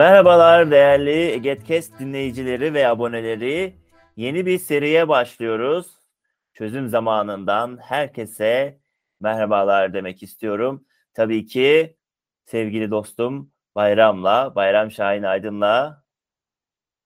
Merhabalar 0.00 0.70
değerli 0.70 1.42
Getkest 1.42 1.98
dinleyicileri 1.98 2.74
ve 2.74 2.88
aboneleri. 2.88 3.76
Yeni 4.16 4.46
bir 4.46 4.58
seriye 4.58 5.08
başlıyoruz. 5.08 5.98
Çözüm 6.54 6.88
zamanından 6.88 7.78
herkese 7.82 8.80
merhabalar 9.20 9.94
demek 9.94 10.22
istiyorum. 10.22 10.84
Tabii 11.14 11.46
ki 11.46 11.96
sevgili 12.44 12.90
dostum 12.90 13.52
Bayram'la, 13.74 14.54
Bayram 14.54 14.90
Şahin 14.90 15.22
Aydın'la. 15.22 16.04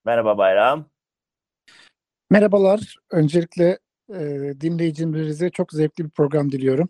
Merhaba 0.05 0.39
Bayram. 0.39 0.91
Merhabalar. 2.31 2.97
Öncelikle 3.11 3.79
e, 4.09 4.21
dinleyicilerinize 4.61 5.51
çok 5.51 5.73
zevkli 5.73 6.05
bir 6.05 6.11
program 6.11 6.53
diliyorum. 6.53 6.89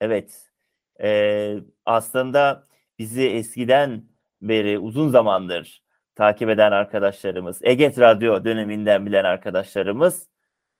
Evet. 0.00 0.50
E, 1.02 1.56
aslında 1.84 2.68
bizi 2.98 3.28
eskiden 3.28 4.07
beri 4.42 4.78
uzun 4.78 5.08
zamandır 5.08 5.82
takip 6.18 6.48
eden 6.48 6.72
arkadaşlarımız, 6.72 7.60
Eget 7.62 7.98
Radyo 7.98 8.44
döneminden 8.44 9.06
bilen 9.06 9.24
arkadaşlarımız 9.24 10.28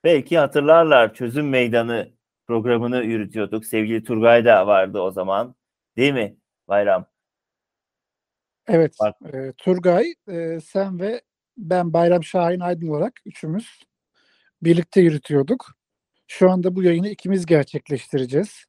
belki 0.04 0.38
hatırlarlar 0.38 1.14
Çözüm 1.14 1.48
Meydanı 1.48 2.12
programını 2.46 3.04
yürütüyorduk. 3.04 3.64
Sevgili 3.64 4.04
Turgay 4.04 4.44
da 4.44 4.66
vardı 4.66 5.00
o 5.00 5.10
zaman. 5.10 5.54
Değil 5.96 6.12
mi 6.12 6.36
Bayram? 6.68 7.06
Evet. 8.66 8.96
E, 9.34 9.52
Turgay, 9.52 10.14
e, 10.28 10.60
sen 10.60 11.00
ve 11.00 11.20
ben 11.56 11.92
Bayram 11.92 12.24
Şahin 12.24 12.60
Aydın 12.60 12.88
olarak 12.88 13.12
üçümüz 13.26 13.80
birlikte 14.62 15.00
yürütüyorduk. 15.00 15.66
Şu 16.26 16.50
anda 16.50 16.76
bu 16.76 16.82
yayını 16.82 17.08
ikimiz 17.08 17.46
gerçekleştireceğiz. 17.46 18.64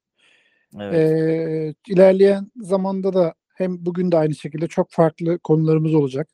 Evet. 0.80 0.94
E, 0.94 1.74
ilerleyen 1.88 2.52
zamanda 2.56 3.14
da 3.14 3.34
hem 3.60 3.86
bugün 3.86 4.12
de 4.12 4.18
aynı 4.18 4.36
şekilde 4.36 4.68
çok 4.68 4.92
farklı 4.92 5.40
konularımız 5.40 5.94
olacak. 5.96 6.30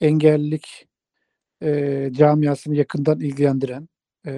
Engellilik 0.00 0.88
e, 1.62 2.10
camiasını 2.12 2.76
yakından 2.76 3.20
ilgilendiren. 3.20 3.88
E, 4.26 4.32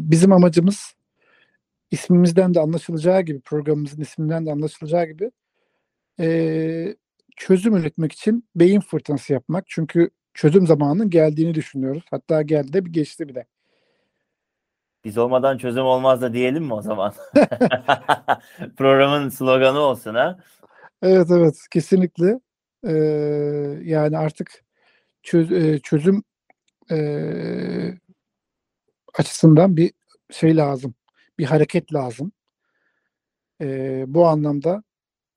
bizim 0.00 0.32
amacımız 0.32 0.94
ismimizden 1.90 2.54
de 2.54 2.60
anlaşılacağı 2.60 3.22
gibi, 3.22 3.40
programımızın 3.40 4.02
isminden 4.02 4.46
de 4.46 4.52
anlaşılacağı 4.52 5.06
gibi 5.06 5.30
e, 6.20 6.96
çözüm 7.36 7.76
üretmek 7.76 8.12
için 8.12 8.48
beyin 8.54 8.80
fırtınası 8.80 9.32
yapmak. 9.32 9.64
Çünkü 9.68 10.10
çözüm 10.34 10.66
zamanının 10.66 11.10
geldiğini 11.10 11.54
düşünüyoruz. 11.54 12.04
Hatta 12.10 12.42
geldi 12.42 12.72
de 12.72 12.84
bir 12.84 12.92
geçti 12.92 13.28
bile. 13.28 13.46
Biz 15.04 15.18
olmadan 15.18 15.58
çözüm 15.58 15.84
olmaz 15.84 16.22
da 16.22 16.32
diyelim 16.32 16.64
mi 16.64 16.74
o 16.74 16.82
zaman? 16.82 17.12
Programın 18.76 19.28
sloganı 19.28 19.78
olsun 19.78 20.14
ha. 20.14 20.38
Evet 21.02 21.30
evet 21.30 21.66
kesinlikle. 21.70 22.40
Ee, 22.86 22.92
yani 23.82 24.18
artık 24.18 24.64
çöz, 25.22 25.82
çözüm 25.82 26.22
e, 26.90 26.96
açısından 29.14 29.76
bir 29.76 29.92
şey 30.30 30.56
lazım. 30.56 30.94
Bir 31.38 31.44
hareket 31.44 31.94
lazım. 31.94 32.32
E, 33.60 34.04
bu 34.06 34.26
anlamda 34.26 34.82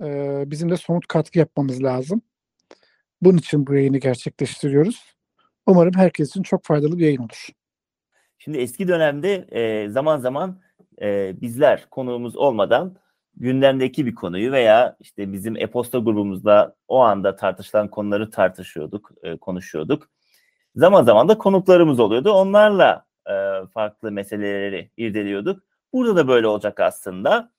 e, 0.03 0.43
bizim 0.51 0.69
de 0.69 0.77
somut 0.77 1.07
katkı 1.07 1.39
yapmamız 1.39 1.83
lazım. 1.83 2.21
Bunun 3.21 3.37
için 3.37 3.67
bu 3.67 3.75
yayını 3.75 3.97
gerçekleştiriyoruz. 3.97 5.15
Umarım 5.67 5.93
herkes 5.95 6.29
için 6.29 6.43
çok 6.43 6.65
faydalı 6.65 6.97
bir 6.97 7.03
yayın 7.03 7.21
olur. 7.21 7.47
Şimdi 8.37 8.57
eski 8.57 8.87
dönemde 8.87 9.47
e, 9.51 9.89
zaman 9.89 10.19
zaman 10.19 10.61
e, 11.01 11.33
bizler 11.41 11.87
konuğumuz 11.91 12.37
olmadan 12.37 12.97
gündemdeki 13.39 14.05
bir 14.05 14.15
konuyu 14.15 14.51
veya 14.51 14.97
işte 14.99 15.33
bizim 15.33 15.55
e-posta 15.57 15.99
grubumuzda 15.99 16.75
o 16.87 16.99
anda 16.99 17.35
tartışılan 17.35 17.87
konuları 17.87 18.29
tartışıyorduk, 18.31 19.11
e, 19.23 19.37
konuşuyorduk. 19.37 20.09
Zaman 20.75 21.03
zaman 21.03 21.29
da 21.29 21.37
konuklarımız 21.37 21.99
oluyordu. 21.99 22.31
Onlarla 22.31 23.05
e, 23.29 23.33
farklı 23.73 24.11
meseleleri 24.11 24.91
irdeliyorduk. 24.97 25.63
Burada 25.93 26.15
da 26.15 26.27
böyle 26.27 26.47
olacak 26.47 26.79
aslında. 26.79 27.51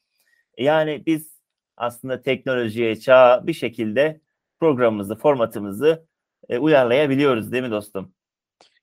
Yani 0.58 1.02
biz 1.06 1.40
aslında 1.76 2.22
teknolojiye, 2.22 2.96
çağa 2.96 3.46
bir 3.46 3.52
şekilde 3.52 4.20
programımızı, 4.60 5.16
formatımızı 5.16 6.06
e, 6.48 6.58
uyarlayabiliyoruz 6.58 7.52
değil 7.52 7.64
mi 7.64 7.70
dostum? 7.70 8.12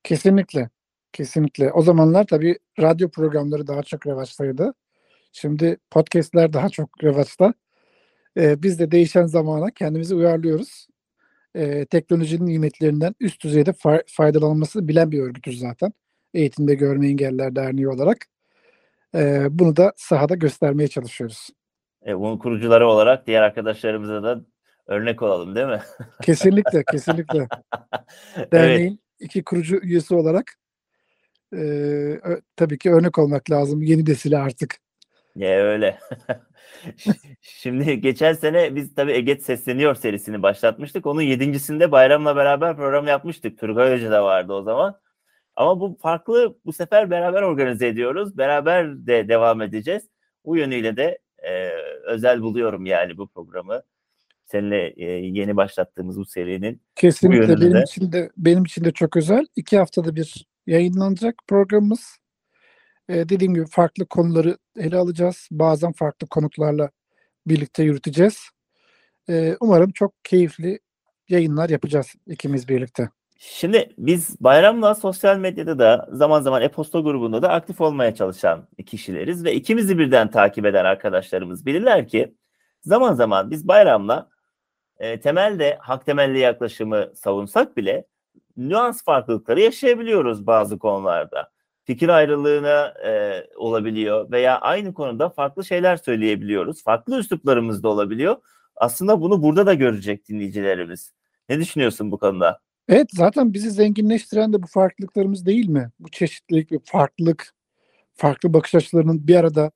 Kesinlikle. 0.03 0.69
Kesinlikle. 1.11 1.71
O 1.71 1.81
zamanlar 1.81 2.27
tabii 2.27 2.59
radyo 2.79 3.09
programları 3.09 3.67
daha 3.67 3.83
çok 3.83 4.07
revaçtaydı. 4.07 4.73
Şimdi 5.31 5.77
podcastler 5.91 6.53
daha 6.53 6.69
çok 6.69 7.03
revaçta. 7.03 7.53
Ee, 8.37 8.63
biz 8.63 8.79
de 8.79 8.91
değişen 8.91 9.25
zamana 9.25 9.71
kendimizi 9.71 10.15
uyarlıyoruz. 10.15 10.87
Ee, 11.55 11.85
teknolojinin 11.85 12.45
nimetlerinden 12.45 13.15
üst 13.19 13.43
düzeyde 13.43 13.69
fa- 13.69 14.03
faydalanılmasını 14.07 14.87
bilen 14.87 15.11
bir 15.11 15.21
örgütüz 15.21 15.59
zaten. 15.59 15.93
Eğitimde 16.33 16.75
Görme 16.75 17.07
Engelliler 17.07 17.55
Derneği 17.55 17.89
olarak. 17.89 18.17
Ee, 19.15 19.47
bunu 19.49 19.75
da 19.75 19.93
sahada 19.97 20.35
göstermeye 20.35 20.87
çalışıyoruz. 20.87 21.49
E, 22.07 22.19
bunun 22.19 22.37
kurucuları 22.37 22.87
olarak 22.87 23.27
diğer 23.27 23.41
arkadaşlarımıza 23.41 24.23
da 24.23 24.41
örnek 24.87 25.21
olalım 25.21 25.55
değil 25.55 25.67
mi? 25.67 25.81
Kesinlikle, 26.21 26.83
kesinlikle. 26.91 27.47
Derneğin 28.51 28.89
evet. 28.89 28.99
iki 29.19 29.43
kurucu 29.43 29.77
üyesi 29.77 30.15
olarak 30.15 30.53
e, 31.55 31.61
tabii 32.55 32.77
ki 32.77 32.91
örnek 32.91 33.19
olmak 33.19 33.51
lazım 33.51 33.81
yeni 33.81 34.05
nesile 34.05 34.37
artık. 34.37 34.75
Ya 35.37 35.49
öyle. 35.49 35.99
Şimdi 37.41 38.01
geçen 38.01 38.33
sene 38.33 38.75
biz 38.75 38.95
tabii 38.95 39.11
Eget 39.11 39.43
Sesleniyor 39.43 39.95
serisini 39.95 40.41
başlatmıştık. 40.41 41.05
Onun 41.05 41.21
yedincisinde 41.21 41.91
Bayram'la 41.91 42.35
beraber 42.35 42.75
program 42.75 43.07
yapmıştık. 43.07 43.59
Turgay 43.59 43.93
Hoca 43.93 44.11
da 44.11 44.23
vardı 44.23 44.53
o 44.53 44.63
zaman. 44.63 44.99
Ama 45.55 45.79
bu 45.79 45.97
farklı 46.01 46.57
bu 46.65 46.73
sefer 46.73 47.09
beraber 47.09 47.41
organize 47.41 47.87
ediyoruz. 47.87 48.37
Beraber 48.37 49.07
de 49.07 49.27
devam 49.27 49.61
edeceğiz. 49.61 50.03
Bu 50.45 50.57
yönüyle 50.57 50.97
de 50.97 51.19
e, 51.37 51.69
özel 52.03 52.41
buluyorum 52.41 52.85
yani 52.85 53.17
bu 53.17 53.27
programı. 53.27 53.81
Seninle 54.45 54.93
e, 54.97 55.05
yeni 55.11 55.57
başlattığımız 55.57 56.19
bu 56.19 56.25
serinin. 56.25 56.81
Kesinlikle 56.95 57.61
benim 57.61 57.83
için 57.83 58.11
de 58.11 58.29
benim 58.37 58.63
için 58.63 58.85
de 58.85 58.91
çok 58.91 59.17
özel. 59.17 59.45
İki 59.55 59.77
haftada 59.77 60.15
bir 60.15 60.47
yayınlanacak 60.67 61.35
programımız. 61.47 62.17
Ee, 63.09 63.29
dediğim 63.29 63.53
gibi 63.53 63.65
farklı 63.65 64.05
konuları 64.05 64.57
ele 64.75 64.97
alacağız. 64.97 65.47
Bazen 65.51 65.91
farklı 65.91 66.27
konuklarla 66.27 66.89
birlikte 67.47 67.83
yürüteceğiz. 67.83 68.49
Ee, 69.29 69.55
umarım 69.59 69.91
çok 69.91 70.13
keyifli 70.23 70.79
yayınlar 71.29 71.69
yapacağız 71.69 72.13
ikimiz 72.27 72.67
birlikte. 72.67 73.09
Şimdi 73.39 73.89
biz 73.97 74.41
Bayram'la 74.41 74.95
sosyal 74.95 75.37
medyada 75.37 75.79
da 75.79 76.07
zaman 76.11 76.41
zaman 76.41 76.61
e-posta 76.61 76.99
grubunda 76.99 77.41
da 77.41 77.49
aktif 77.49 77.81
olmaya 77.81 78.15
çalışan 78.15 78.67
kişileriz 78.85 79.45
ve 79.45 79.53
ikimizi 79.53 79.97
birden 79.97 80.31
takip 80.31 80.65
eden 80.65 80.85
arkadaşlarımız 80.85 81.65
bilirler 81.65 82.07
ki 82.07 82.35
zaman 82.81 83.13
zaman 83.13 83.51
biz 83.51 83.67
Bayram'la 83.67 84.29
e, 84.99 85.19
temelde 85.19 85.77
hak 85.81 86.05
temelli 86.05 86.39
yaklaşımı 86.39 87.11
savunsak 87.15 87.77
bile 87.77 88.05
nüans 88.57 89.03
farklılıkları 89.03 89.61
yaşayabiliyoruz 89.61 90.47
bazı 90.47 90.79
konularda 90.79 91.51
fikir 91.87 92.09
ayrılığına 92.09 92.93
e, 93.05 93.43
olabiliyor 93.55 94.31
veya 94.31 94.59
aynı 94.59 94.93
konuda 94.93 95.29
farklı 95.29 95.65
şeyler 95.65 95.97
söyleyebiliyoruz. 95.97 96.83
Farklı 96.83 97.19
üsluplarımız 97.19 97.83
da 97.83 97.89
olabiliyor. 97.89 98.35
Aslında 98.75 99.21
bunu 99.21 99.41
burada 99.41 99.65
da 99.65 99.73
görecek 99.73 100.29
dinleyicilerimiz. 100.29 101.13
Ne 101.49 101.59
düşünüyorsun 101.59 102.11
bu 102.11 102.19
konuda? 102.19 102.59
Evet 102.89 103.07
zaten 103.11 103.53
bizi 103.53 103.71
zenginleştiren 103.71 104.53
de 104.53 104.63
bu 104.63 104.67
farklılıklarımız 104.67 105.45
değil 105.45 105.69
mi? 105.69 105.91
Bu 105.99 106.09
çeşitlilik 106.09 106.71
ve 106.71 106.77
farklılık, 106.83 107.53
farklı 108.13 108.53
bakış 108.53 108.75
açılarının 108.75 109.27
bir 109.27 109.35
arada 109.35 109.71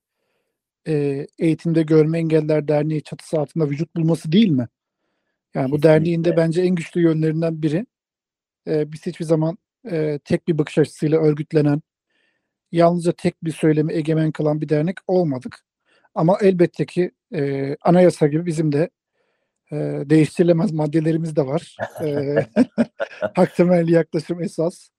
e, 0.87 1.27
eğitimde 1.39 1.83
görme 1.83 2.17
engeller 2.17 2.67
derneği 2.67 3.03
çatısı 3.03 3.39
altında 3.39 3.69
vücut 3.69 3.95
bulması 3.95 4.31
değil 4.31 4.49
mi? 4.49 4.67
Yani 5.53 5.65
Kesinlikle. 5.65 5.77
bu 5.77 5.83
derneğin 5.83 6.23
de 6.23 6.37
bence 6.37 6.61
en 6.61 6.75
güçlü 6.75 7.01
yönlerinden 7.01 7.61
biri. 7.61 7.85
E, 8.67 8.91
biz 8.91 9.05
hiçbir 9.05 9.25
zaman 9.25 9.57
e, 9.91 10.19
tek 10.25 10.47
bir 10.47 10.57
bakış 10.57 10.77
açısıyla 10.77 11.19
örgütlenen, 11.19 11.81
yalnızca 12.71 13.11
tek 13.11 13.43
bir 13.43 13.51
söylemi 13.51 13.93
egemen 13.93 14.31
kılan 14.31 14.61
bir 14.61 14.69
dernek 14.69 14.97
olmadık. 15.07 15.59
Ama 16.15 16.37
elbette 16.41 16.85
ki 16.85 17.11
e, 17.33 17.75
anayasa 17.81 18.27
gibi 18.27 18.45
bizim 18.45 18.71
de 18.71 18.89
E, 19.71 19.75
değiştirilemez 20.05 20.71
maddelerimiz 20.71 21.35
de 21.35 21.47
var. 21.47 21.77
E, 22.03 22.35
hak 23.35 23.55
temelli 23.55 23.91
yaklaşım 23.91 24.41
esas. 24.41 24.89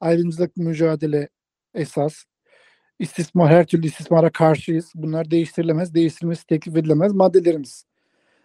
Ayrımcılık 0.00 0.56
mücadele 0.56 1.28
esas. 1.74 2.24
İstismar, 2.98 3.52
her 3.52 3.66
türlü 3.66 3.86
istismara 3.86 4.30
karşıyız. 4.30 4.92
Bunlar 4.94 5.30
değiştirilemez, 5.30 5.94
değiştirilmesi 5.94 6.46
teklif 6.46 6.76
edilemez 6.76 7.12
maddelerimiz. 7.12 7.84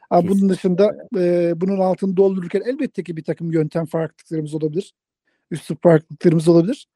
Ama 0.10 0.28
bunun 0.28 0.50
dışında 0.50 0.96
e, 1.18 1.54
bunun 1.62 1.80
altını 1.80 2.18
doldururken 2.18 2.62
elbette 2.66 3.04
ki 3.04 3.18
bir 3.18 3.24
takım 3.24 3.52
yöntem 3.52 3.86
farklılıklarımız 3.86 4.54
olabilir. 4.54 4.94
Üslup 5.52 5.84
farklılıklarımız 5.84 6.48
olabilir. 6.48 6.88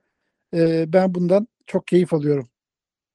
E, 0.53 0.93
ben 0.93 1.15
bundan 1.15 1.47
çok 1.69 1.87
keyif 1.87 2.13
alıyorum. 2.13 2.49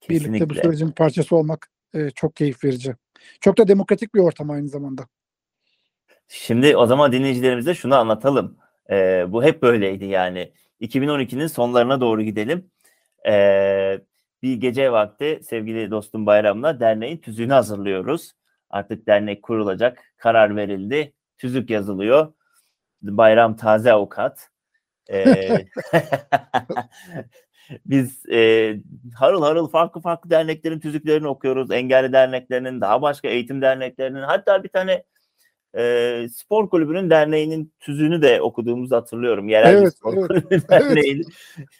Kesinlikle. 0.01 0.33
Birlikte 0.33 0.49
bu 0.49 0.53
sürecin 0.53 0.91
parçası 0.91 1.35
olmak 1.35 1.67
e, 1.93 2.09
çok 2.09 2.35
keyif 2.35 2.63
verici. 2.63 2.95
Çok 3.41 3.57
da 3.57 3.67
demokratik 3.67 4.15
bir 4.15 4.19
ortam 4.19 4.49
aynı 4.49 4.67
zamanda. 4.67 5.07
Şimdi 6.27 6.77
o 6.77 6.85
zaman 6.85 7.11
dinleyicilerimize 7.11 7.73
şunu 7.73 7.95
anlatalım. 7.95 8.57
Ee, 8.89 9.25
bu 9.29 9.43
hep 9.43 9.61
böyleydi 9.61 10.05
yani. 10.05 10.53
2012'nin 10.81 11.47
sonlarına 11.47 12.01
doğru 12.01 12.21
gidelim. 12.21 12.71
Ee, 13.27 13.99
bir 14.41 14.53
gece 14.55 14.91
vakti 14.91 15.39
sevgili 15.43 15.91
dostum 15.91 16.25
Bayram'la 16.25 16.79
derneğin 16.79 17.17
tüzüğünü 17.17 17.53
hazırlıyoruz. 17.53 18.31
Artık 18.69 19.07
dernek 19.07 19.43
kurulacak. 19.43 20.03
Karar 20.17 20.55
verildi. 20.55 21.13
Tüzük 21.37 21.69
yazılıyor. 21.69 22.33
Bayram 23.01 23.55
taze 23.55 23.91
avukat. 23.91 24.49
Ee, 25.11 25.65
biz 27.85 28.29
e, 28.29 28.73
harıl 29.15 29.41
harıl 29.41 29.67
farklı 29.67 30.01
farklı 30.01 30.29
derneklerin 30.29 30.79
tüzüklerini 30.79 31.27
okuyoruz. 31.27 31.71
Engelli 31.71 32.13
derneklerinin, 32.13 32.81
daha 32.81 33.01
başka 33.01 33.27
eğitim 33.27 33.61
derneklerinin, 33.61 34.21
hatta 34.21 34.63
bir 34.63 34.69
tane 34.69 35.03
e, 35.77 36.27
spor 36.33 36.69
kulübünün 36.69 37.09
derneğinin 37.09 37.73
tüzüğünü 37.79 38.21
de 38.21 38.41
okuduğumuzu 38.41 38.95
hatırlıyorum. 38.95 39.49
Yerel 39.49 39.73
Evet, 39.73 39.85
bir 39.85 39.89
spor 39.89 40.29
evet, 40.51 40.69
derneğinin. 40.69 41.25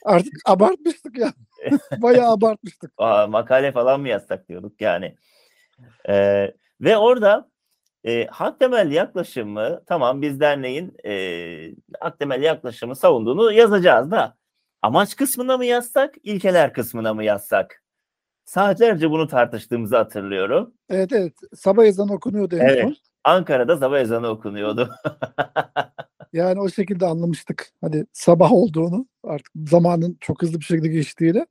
Artık 0.06 0.34
abartmıştık 0.46 1.18
ya. 1.18 1.34
Bayağı 2.02 2.32
abartmıştık. 2.32 2.92
Aa, 2.98 3.28
makale 3.28 3.72
falan 3.72 4.02
mı 4.02 4.10
yazsak 4.10 4.50
diyorduk 4.50 4.82
yani. 4.82 5.16
Ee, 6.10 6.54
ve 6.82 6.98
orada 6.98 7.50
e, 8.04 8.26
hak 8.26 8.60
temelli 8.60 8.94
yaklaşımı 8.94 9.84
tamam 9.86 10.22
biz 10.22 10.40
derneğin 10.40 10.98
e, 11.06 11.14
hak 12.00 12.20
temelli 12.20 12.46
yaklaşımı 12.46 12.96
savunduğunu 12.96 13.52
yazacağız 13.52 14.12
da 14.12 14.36
amaç 14.86 15.16
kısmına 15.16 15.58
mı 15.58 15.66
yazsak, 15.66 16.16
ilkeler 16.24 16.74
kısmına 16.74 17.14
mı 17.14 17.24
yazsak? 17.24 17.84
Saatlerce 18.46 19.10
bunu 19.10 19.28
tartıştığımızı 19.28 19.98
hatırlıyorum. 19.98 20.74
Evet 20.90 21.12
evet. 21.14 21.34
Sabah 21.56 21.86
ezanı 21.86 22.14
okunuyordu 22.14 22.56
Evet. 22.60 22.82
son. 22.84 22.96
Ankara'da 23.24 23.78
sabah 23.78 24.00
ezanı 24.00 24.28
okunuyordu. 24.28 24.90
Yani 26.34 26.62
o 26.62 26.70
şekilde 26.70 27.06
anlamıştık. 27.06 27.68
Hani 27.82 28.06
sabah 28.14 28.52
olduğunu 28.52 29.08
artık 29.24 29.52
zamanın 29.56 30.18
çok 30.22 30.42
hızlı 30.42 30.60
bir 30.60 30.66
şekilde 30.66 30.88
geçtiğiyle. 30.88 31.46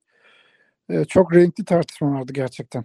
e, 0.89 1.05
çok 1.05 1.35
renkli 1.35 1.65
tartışmalardı 1.65 2.33
gerçekten. 2.33 2.85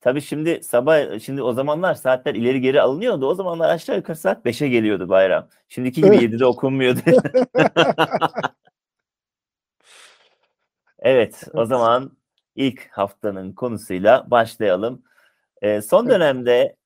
Tabii 0.00 0.20
şimdi 0.22 0.60
sabah 0.62 1.20
şimdi 1.20 1.42
o 1.42 1.52
zamanlar 1.52 1.94
saatler 1.94 2.34
ileri 2.34 2.60
geri 2.60 2.80
alınıyordu. 2.82 3.26
O 3.26 3.34
zamanlar 3.34 3.68
aşağı 3.68 3.96
yukarı 3.96 4.16
saat 4.16 4.46
5'e 4.46 4.68
geliyordu 4.68 5.08
bayram. 5.08 5.48
Şimdiki 5.68 6.00
gibi 6.02 6.16
Evet. 6.16 6.22
7'de 6.22 6.46
okunmuyordu. 6.46 7.00
evet, 11.06 11.42
o 11.54 11.64
zaman 11.66 12.16
ilk 12.54 12.88
haftanın 12.90 13.52
konusuyla 13.52 14.30
başlayalım. 14.30 15.02
Ee, 15.62 15.82
son 15.82 16.08
dönemde 16.08 16.76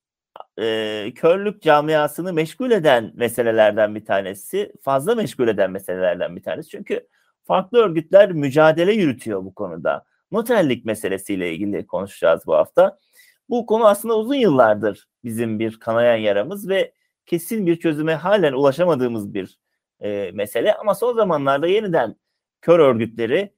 e, 0.61 1.12
körlük 1.14 1.62
camiasını 1.62 2.32
meşgul 2.32 2.70
eden 2.70 3.12
meselelerden 3.14 3.94
bir 3.94 4.05
tanesi, 4.05 4.72
fazla 4.82 5.14
meşgul 5.14 5.49
eden 5.49 5.70
meselelerden 5.70 6.37
bir 6.37 6.43
tanesi. 6.43 6.69
Çünkü 6.69 7.08
farklı 7.44 7.78
örgütler 7.78 8.32
mücadele 8.32 8.93
yürütüyor 8.93 9.44
bu 9.44 9.55
konuda. 9.55 10.05
Noterlik 10.32 10.84
meselesiyle 10.84 11.52
ilgili 11.52 11.87
konuşacağız 11.87 12.46
bu 12.46 12.55
hafta. 12.55 12.99
Bu 13.49 13.67
konu 13.67 13.87
aslında 13.87 14.19
uzun 14.19 14.34
yıllardır 14.34 15.08
bizim 15.25 15.58
bir 15.58 15.81
kanayan 15.81 16.17
yaramız 16.17 16.69
ve 16.69 16.93
kesin 17.26 17.67
bir 17.67 17.76
çözüme 17.76 18.14
halen 18.14 18.52
ulaşamadığımız 18.52 19.34
bir 19.34 19.58
e, 20.00 20.31
mesele. 20.34 20.75
Ama 20.75 20.94
son 20.94 21.17
zamanlarda 21.17 21.67
yeniden 21.67 22.17
kör 22.61 22.78
örgütleri 22.78 23.52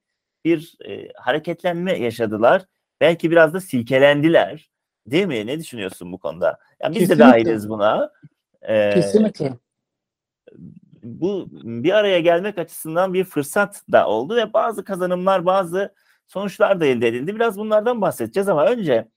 bir 0.44 0.76
e, 0.88 1.08
hareketlenme 1.14 1.98
yaşadılar. 1.98 2.66
Belki 3.00 3.30
biraz 3.30 3.54
da 3.54 3.60
silkelendiler. 3.60 4.70
Değil 5.06 5.26
mi? 5.26 5.46
Ne 5.46 5.58
düşünüyorsun 5.58 6.12
bu 6.12 6.18
konuda? 6.18 6.58
Yani 6.82 6.94
biz 6.94 7.00
de 7.00 7.14
Kesinlikle. 7.14 7.24
dahiliz 7.32 7.68
buna. 7.68 8.12
Ee, 8.62 8.90
Kesinlikle. 8.94 9.52
bu 11.02 11.48
bir 11.52 11.92
araya 11.92 12.20
gelmek 12.20 12.58
açısından 12.58 13.14
bir 13.14 13.24
fırsat 13.24 13.82
da 13.92 14.08
oldu 14.08 14.36
ve 14.36 14.52
bazı 14.52 14.84
kazanımlar, 14.84 15.46
bazı 15.46 15.94
sonuçlar 16.26 16.80
da 16.80 16.86
elde 16.86 17.08
edildi. 17.08 17.34
Biraz 17.34 17.58
bunlardan 17.58 18.00
bahsedeceğiz 18.00 18.48
ama 18.48 18.66
önce 18.66 19.08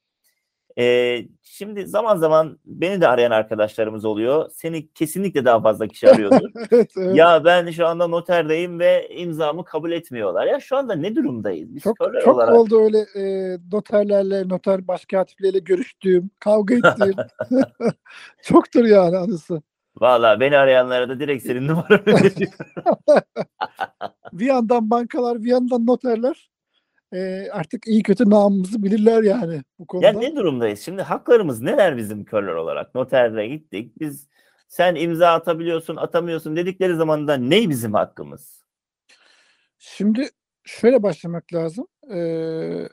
e, 0.77 1.17
şimdi 1.43 1.87
zaman 1.87 2.17
zaman 2.17 2.59
beni 2.65 3.01
de 3.01 3.07
arayan 3.07 3.31
arkadaşlarımız 3.31 4.05
oluyor. 4.05 4.49
Seni 4.49 4.87
kesinlikle 4.93 5.45
daha 5.45 5.61
fazla 5.61 5.87
kişi 5.87 6.09
arıyordur. 6.09 6.49
evet, 6.71 6.91
evet. 6.97 7.15
ya 7.15 7.45
ben 7.45 7.71
şu 7.71 7.87
anda 7.87 8.07
noterdeyim 8.07 8.79
ve 8.79 9.09
imzamı 9.09 9.65
kabul 9.65 9.91
etmiyorlar. 9.91 10.45
Ya 10.47 10.59
şu 10.59 10.77
anda 10.77 10.95
ne 10.95 11.15
durumdayız? 11.15 11.75
Biz 11.75 11.83
Çok 11.83 11.97
çok 12.23 12.35
olarak. 12.35 12.55
oldu 12.55 12.83
öyle 12.83 12.99
e, 12.99 13.57
noterlerle, 13.71 14.49
noter 14.49 14.87
başkatipleriyle 14.87 15.59
görüştüğüm, 15.59 16.29
kavga 16.39 16.75
ettiğim. 16.75 17.15
Çoktur 18.43 18.85
yani 18.85 19.17
anısı. 19.17 19.61
Valla 19.99 20.39
beni 20.39 20.57
arayanlara 20.57 21.09
da 21.09 21.19
direkt 21.19 21.45
senin 21.45 21.67
numaranı 21.67 22.05
veriyorum. 22.05 22.53
Bir 24.33 24.45
yandan 24.45 24.89
bankalar, 24.89 25.43
bir 25.43 25.49
yandan 25.49 25.85
noterler. 25.85 26.49
E, 27.13 27.47
artık 27.51 27.87
iyi 27.87 28.03
kötü 28.03 28.29
namımızı 28.29 28.83
bilirler 28.83 29.23
yani 29.23 29.61
bu 29.79 29.87
konuda. 29.87 30.05
Ya 30.07 30.13
ne 30.13 30.35
durumdayız? 30.35 30.79
Şimdi 30.79 31.01
haklarımız 31.01 31.61
neler 31.61 31.97
bizim 31.97 32.25
körler 32.25 32.53
olarak? 32.53 32.95
Noterle 32.95 33.47
gittik. 33.47 33.99
Biz 33.99 34.27
sen 34.67 34.95
imza 34.95 35.33
atabiliyorsun, 35.33 35.95
atamıyorsun 35.95 36.55
dedikleri 36.55 36.95
zaman 36.95 37.27
da 37.27 37.37
ne 37.37 37.69
bizim 37.69 37.93
hakkımız? 37.93 38.63
Şimdi 39.79 40.29
şöyle 40.63 41.03
başlamak 41.03 41.53
lazım. 41.53 41.87
Ee, 42.13 42.89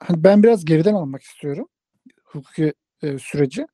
hani 0.00 0.24
ben 0.24 0.42
biraz 0.42 0.64
geriden 0.64 0.94
almak 0.94 1.22
istiyorum 1.22 1.68
hukuki 2.24 2.72
e, 3.02 3.18
süreci. 3.18 3.66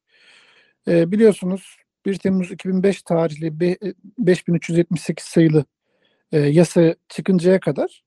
Ee, 0.88 1.12
biliyorsunuz 1.12 1.76
1 2.06 2.18
Temmuz 2.18 2.50
2005 2.50 3.02
tarihli 3.02 3.60
be- 3.60 3.78
e, 3.82 3.94
5378 4.18 5.24
sayılı 5.24 5.64
e, 6.32 6.38
yasa 6.38 6.94
çıkıncaya 7.08 7.60
kadar 7.60 8.04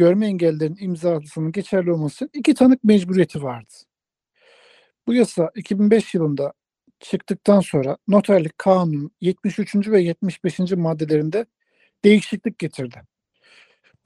görme 0.00 0.26
engellilerin 0.26 0.76
imzasının 0.80 1.52
geçerli 1.52 1.92
olması 1.92 2.28
iki 2.32 2.54
tanık 2.54 2.84
mecburiyeti 2.84 3.42
vardı. 3.42 3.74
Bu 5.06 5.14
yasa 5.14 5.50
2005 5.54 6.14
yılında 6.14 6.52
çıktıktan 7.00 7.60
sonra 7.60 7.96
noterlik 8.08 8.58
kanunun 8.58 9.10
73. 9.20 9.90
ve 9.90 10.02
75. 10.02 10.58
maddelerinde 10.76 11.46
değişiklik 12.04 12.58
getirdi. 12.58 13.02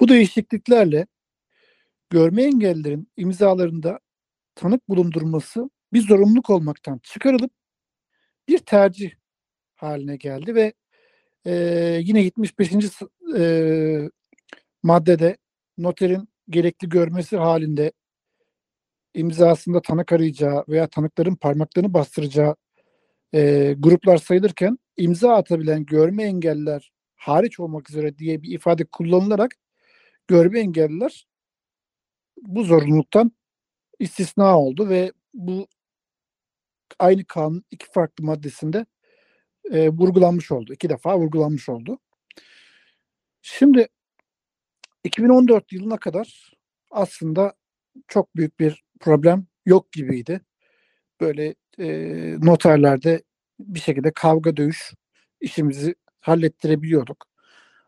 Bu 0.00 0.08
değişikliklerle 0.08 1.06
görme 2.10 2.42
engellilerin 2.42 3.08
imzalarında 3.16 4.00
tanık 4.54 4.88
bulundurması 4.88 5.70
bir 5.92 6.00
zorunluluk 6.02 6.50
olmaktan 6.50 6.98
çıkarılıp 7.02 7.50
bir 8.48 8.58
tercih 8.58 9.10
haline 9.76 10.16
geldi 10.16 10.54
ve 10.54 10.72
e, 11.46 11.52
yine 12.02 12.22
75. 12.22 12.88
s- 12.88 13.06
e, 13.38 14.10
maddede 14.82 15.36
noterin 15.78 16.28
gerekli 16.50 16.88
görmesi 16.88 17.36
halinde 17.36 17.92
imzasında 19.14 19.82
tanık 19.82 20.12
arayacağı 20.12 20.64
veya 20.68 20.86
tanıkların 20.86 21.36
parmaklarını 21.36 21.94
bastıracağı 21.94 22.56
e, 23.34 23.74
gruplar 23.78 24.16
sayılırken 24.16 24.78
imza 24.96 25.34
atabilen 25.34 25.86
görme 25.86 26.24
engelliler 26.24 26.92
hariç 27.16 27.60
olmak 27.60 27.90
üzere 27.90 28.18
diye 28.18 28.42
bir 28.42 28.50
ifade 28.52 28.84
kullanılarak 28.84 29.54
görme 30.28 30.60
engelliler 30.60 31.26
bu 32.42 32.64
zorunluluktan 32.64 33.32
istisna 33.98 34.60
oldu 34.60 34.88
ve 34.88 35.12
bu 35.34 35.68
aynı 36.98 37.24
kanun 37.24 37.64
iki 37.70 37.86
farklı 37.92 38.24
maddesinde 38.24 38.86
e, 39.72 39.88
vurgulanmış 39.88 40.52
oldu. 40.52 40.72
İki 40.72 40.88
defa 40.88 41.18
vurgulanmış 41.18 41.68
oldu. 41.68 41.98
Şimdi 43.42 43.88
2014 45.04 45.72
yılına 45.72 45.96
kadar 45.96 46.52
aslında 46.90 47.54
çok 48.08 48.36
büyük 48.36 48.60
bir 48.60 48.84
problem 49.00 49.46
yok 49.66 49.92
gibiydi. 49.92 50.40
Böyle 51.20 51.54
e, 51.78 51.86
noterlerde 52.40 53.22
bir 53.60 53.80
şekilde 53.80 54.12
kavga 54.12 54.56
dövüş 54.56 54.92
işimizi 55.40 55.94
hallettirebiliyorduk. 56.20 57.26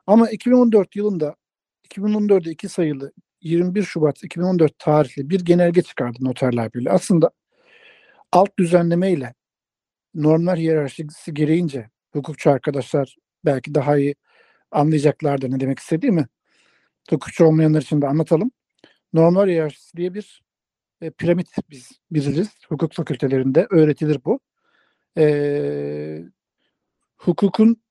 Ama 0.07 0.31
2014 0.31 0.97
yılında 0.97 1.37
2014'de 1.85 2.51
iki 2.51 2.69
sayılı 2.69 3.13
21 3.41 3.83
Şubat 3.83 4.25
2014 4.25 4.79
tarihli 4.79 5.31
bir 5.31 5.41
genelge 5.45 5.83
çıkardı 5.83 6.19
Noterler 6.21 6.73
Birliği. 6.73 6.91
Aslında 6.91 7.31
alt 8.33 8.59
düzenleme 8.59 9.13
ile 9.13 9.35
normlar 10.15 10.59
hiyerarşisi 10.59 11.35
gereğince 11.35 11.91
hukukçu 12.13 12.51
arkadaşlar 12.51 13.17
belki 13.45 13.75
daha 13.75 13.99
iyi 13.99 14.15
anlayacaklardır 14.71 15.51
ne 15.51 15.61
demek 15.61 15.79
istediğimi. 15.79 16.27
Hukukçu 17.11 17.45
olmayanlar 17.45 17.83
için 17.83 18.03
de 18.03 18.07
anlatalım. 18.07 18.51
Normlar 19.13 19.49
hiyerarşisi 19.49 19.97
diye 19.97 20.15
bir 20.15 20.43
e, 21.01 21.11
piramit 21.11 21.49
biz 21.71 21.91
biliriz. 22.11 22.49
Hukuk 22.69 22.93
fakültelerinde 22.93 23.67
öğretilir 23.71 24.21
bu. 24.25 24.41
E, 25.19 26.25
hukukun 27.17 27.83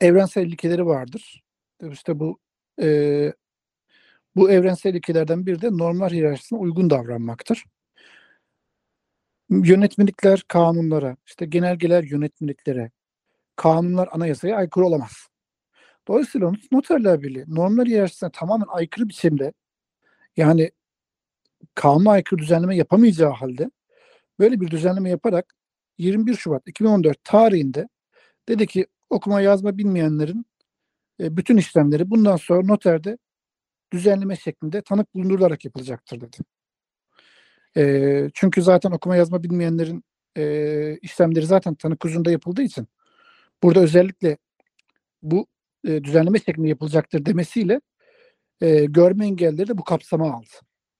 evrensel 0.00 0.46
ilkeleri 0.46 0.86
vardır. 0.86 1.42
İşte 1.92 2.18
bu 2.18 2.38
e, 2.82 3.32
bu 4.36 4.50
evrensel 4.50 4.94
ilkelerden 4.94 5.46
biri 5.46 5.62
de 5.62 5.68
normlar 5.70 6.12
hiyerarşisine 6.12 6.58
uygun 6.58 6.90
davranmaktır. 6.90 7.64
Yönetmelikler 9.50 10.44
kanunlara, 10.48 11.16
işte 11.26 11.46
genelgeler 11.46 12.02
yönetmeliklere, 12.02 12.90
kanunlar 13.56 14.08
anayasaya 14.12 14.56
aykırı 14.56 14.84
olamaz. 14.84 15.28
Dolayısıyla 16.08 16.52
noterler 16.72 17.22
birliği 17.22 17.44
normlar 17.48 17.88
hiyerarşisine 17.88 18.30
tamamen 18.30 18.66
aykırı 18.68 19.08
biçimde 19.08 19.52
yani 20.36 20.70
kanuna 21.74 22.10
aykırı 22.10 22.42
düzenleme 22.42 22.76
yapamayacağı 22.76 23.32
halde 23.32 23.70
böyle 24.38 24.60
bir 24.60 24.70
düzenleme 24.70 25.10
yaparak 25.10 25.54
21 25.98 26.34
Şubat 26.34 26.62
2014 26.68 27.24
tarihinde 27.24 27.88
dedi 28.48 28.66
ki 28.66 28.86
okuma 29.10 29.40
yazma 29.40 29.78
bilmeyenlerin 29.78 30.46
e, 31.20 31.36
bütün 31.36 31.56
işlemleri 31.56 32.10
bundan 32.10 32.36
sonra 32.36 32.66
noterde 32.66 33.18
düzenleme 33.92 34.36
şeklinde 34.36 34.82
tanık 34.82 35.14
bulundurularak 35.14 35.64
yapılacaktır 35.64 36.20
dedi. 36.20 36.36
E, 37.76 38.30
çünkü 38.34 38.62
zaten 38.62 38.90
okuma 38.90 39.16
yazma 39.16 39.42
bilmeyenlerin 39.42 40.04
e, 40.36 40.98
işlemleri 41.02 41.46
zaten 41.46 41.74
tanık 41.74 42.04
huzurunda 42.04 42.30
yapıldığı 42.30 42.62
için 42.62 42.88
burada 43.62 43.80
özellikle 43.80 44.38
bu 45.22 45.46
e, 45.84 46.04
düzenleme 46.04 46.38
şeklinde 46.38 46.68
yapılacaktır 46.68 47.26
demesiyle 47.26 47.80
e, 48.60 48.84
görme 48.84 49.26
engelleri 49.26 49.68
de 49.68 49.78
bu 49.78 49.84
kapsama 49.84 50.32
aldı. 50.32 50.46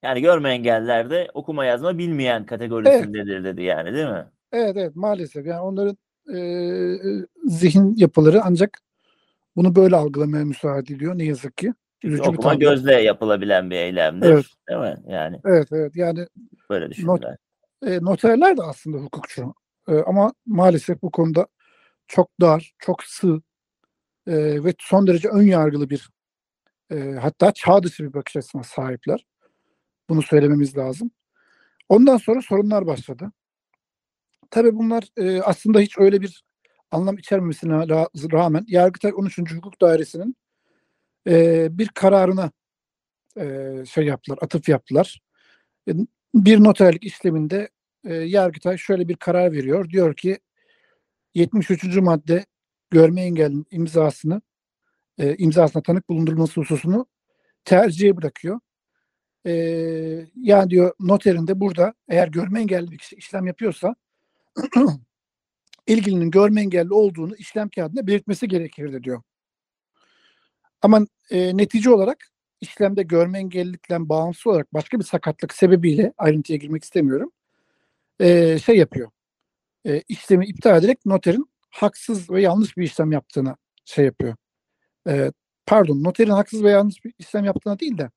Yani 0.02 0.20
görme 0.20 0.50
engelliler 0.50 1.10
de 1.10 1.28
okuma 1.34 1.64
yazma 1.64 1.98
bilmeyen 1.98 2.46
kategorisindedir 2.46 3.34
evet. 3.34 3.44
dedi 3.44 3.62
yani 3.62 3.94
değil 3.94 4.08
mi? 4.08 4.24
Evet 4.52 4.76
evet 4.76 4.96
maalesef 4.96 5.46
yani 5.46 5.60
onların 5.60 5.96
e, 6.34 6.38
zihin 7.44 7.94
yapıları 7.96 8.42
ancak 8.44 8.78
bunu 9.56 9.76
böyle 9.76 9.96
algılamaya 9.96 10.44
müsaade 10.44 10.94
ediyor 10.94 11.18
ne 11.18 11.24
yazık 11.24 11.56
ki. 11.56 11.74
Çünkü 12.02 12.22
okuma 12.22 12.54
gözle 12.54 12.92
yapılabilen 12.92 13.70
bir 13.70 13.76
eylemdir. 13.76 14.28
Evet. 14.28 14.46
Değil 14.68 14.80
mi? 14.80 14.96
Yani. 15.08 15.40
Evet 15.44 15.68
evet 15.72 15.96
yani 15.96 16.26
böyle 16.70 16.90
düşünürler. 16.90 17.36
Not, 17.82 17.92
e, 17.92 18.04
noterler 18.04 18.56
de 18.56 18.62
aslında 18.62 18.98
hukukçu. 18.98 19.54
E, 19.88 19.92
ama 19.92 20.32
maalesef 20.46 21.02
bu 21.02 21.10
konuda 21.10 21.46
çok 22.06 22.30
dar, 22.40 22.72
çok 22.78 23.02
sığ 23.02 23.40
e, 24.28 24.64
ve 24.64 24.74
son 24.78 25.06
derece 25.06 25.28
ön 25.28 25.42
yargılı 25.42 25.90
bir 25.90 26.10
e, 26.92 27.12
hatta 27.12 27.52
çağ 27.52 27.82
dışı 27.82 28.04
bir 28.04 28.14
bakış 28.14 28.36
açısına 28.36 28.62
sahipler. 28.62 29.26
Bunu 30.08 30.22
söylememiz 30.22 30.76
lazım. 30.76 31.10
Ondan 31.88 32.16
sonra 32.16 32.42
sorunlar 32.42 32.86
başladı. 32.86 33.32
Tabii 34.50 34.74
bunlar 34.76 35.04
e, 35.16 35.40
aslında 35.42 35.80
hiç 35.80 35.98
öyle 35.98 36.20
bir 36.20 36.44
anlam 36.90 37.18
içermemesine 37.18 37.72
rağmen 38.32 38.64
Yargıtay 38.68 39.12
13. 39.14 39.38
Hukuk 39.38 39.80
Dairesi'nin 39.80 40.36
e, 41.28 41.68
bir 41.78 41.88
kararına 41.88 42.50
e, 43.38 43.74
şey 43.86 44.04
yaptılar, 44.04 44.38
atıf 44.42 44.68
yaptılar. 44.68 45.20
E, 45.88 45.92
bir 46.34 46.64
noterlik 46.64 47.04
işleminde 47.04 47.68
e, 48.04 48.14
Yargıtay 48.14 48.78
şöyle 48.78 49.08
bir 49.08 49.16
karar 49.16 49.52
veriyor. 49.52 49.90
Diyor 49.90 50.16
ki 50.16 50.38
73. 51.34 51.96
madde 51.96 52.46
görme 52.90 53.22
engellinin 53.22 53.66
imzasını 53.70 54.42
e, 55.18 55.36
imzasına 55.36 55.82
tanık 55.82 56.08
bulundurulması 56.08 56.60
hususunu 56.60 57.06
tercihe 57.64 58.16
bırakıyor. 58.16 58.60
E, 59.46 59.52
yani 60.36 60.70
diyor 60.70 60.92
noterin 61.00 61.46
de 61.46 61.60
burada 61.60 61.94
eğer 62.08 62.28
görme 62.28 62.60
engelli 62.60 62.90
bir 62.90 62.98
kişi 62.98 63.16
işlem 63.16 63.46
yapıyorsa 63.46 63.94
ilgilinin 65.86 66.30
görme 66.30 66.60
engelli 66.60 66.94
olduğunu 66.94 67.36
işlem 67.36 67.68
kağıdında 67.68 68.06
belirtmesi 68.06 68.48
gerekirdi 68.48 69.04
diyor. 69.04 69.22
Ama 70.82 71.06
e, 71.30 71.56
netice 71.56 71.90
olarak 71.90 72.28
işlemde 72.60 73.02
görme 73.02 73.38
engellilikten 73.38 74.08
bağımsız 74.08 74.46
olarak 74.46 74.74
başka 74.74 74.98
bir 74.98 75.04
sakatlık 75.04 75.54
sebebiyle 75.54 76.12
ayrıntıya 76.18 76.58
girmek 76.58 76.84
istemiyorum. 76.84 77.32
E, 78.20 78.58
şey 78.58 78.76
yapıyor. 78.76 79.10
E, 79.86 80.02
işlemi 80.08 80.46
iptal 80.46 80.78
ederek 80.78 81.06
noterin 81.06 81.50
haksız 81.70 82.30
ve 82.30 82.42
yanlış 82.42 82.76
bir 82.76 82.82
işlem 82.82 83.12
yaptığını 83.12 83.56
şey 83.84 84.04
yapıyor. 84.04 84.36
E, 85.08 85.32
pardon 85.66 86.04
noterin 86.04 86.30
haksız 86.30 86.64
ve 86.64 86.70
yanlış 86.70 87.04
bir 87.04 87.14
işlem 87.18 87.44
yaptığına 87.44 87.78
değil 87.78 87.98
de 87.98 88.10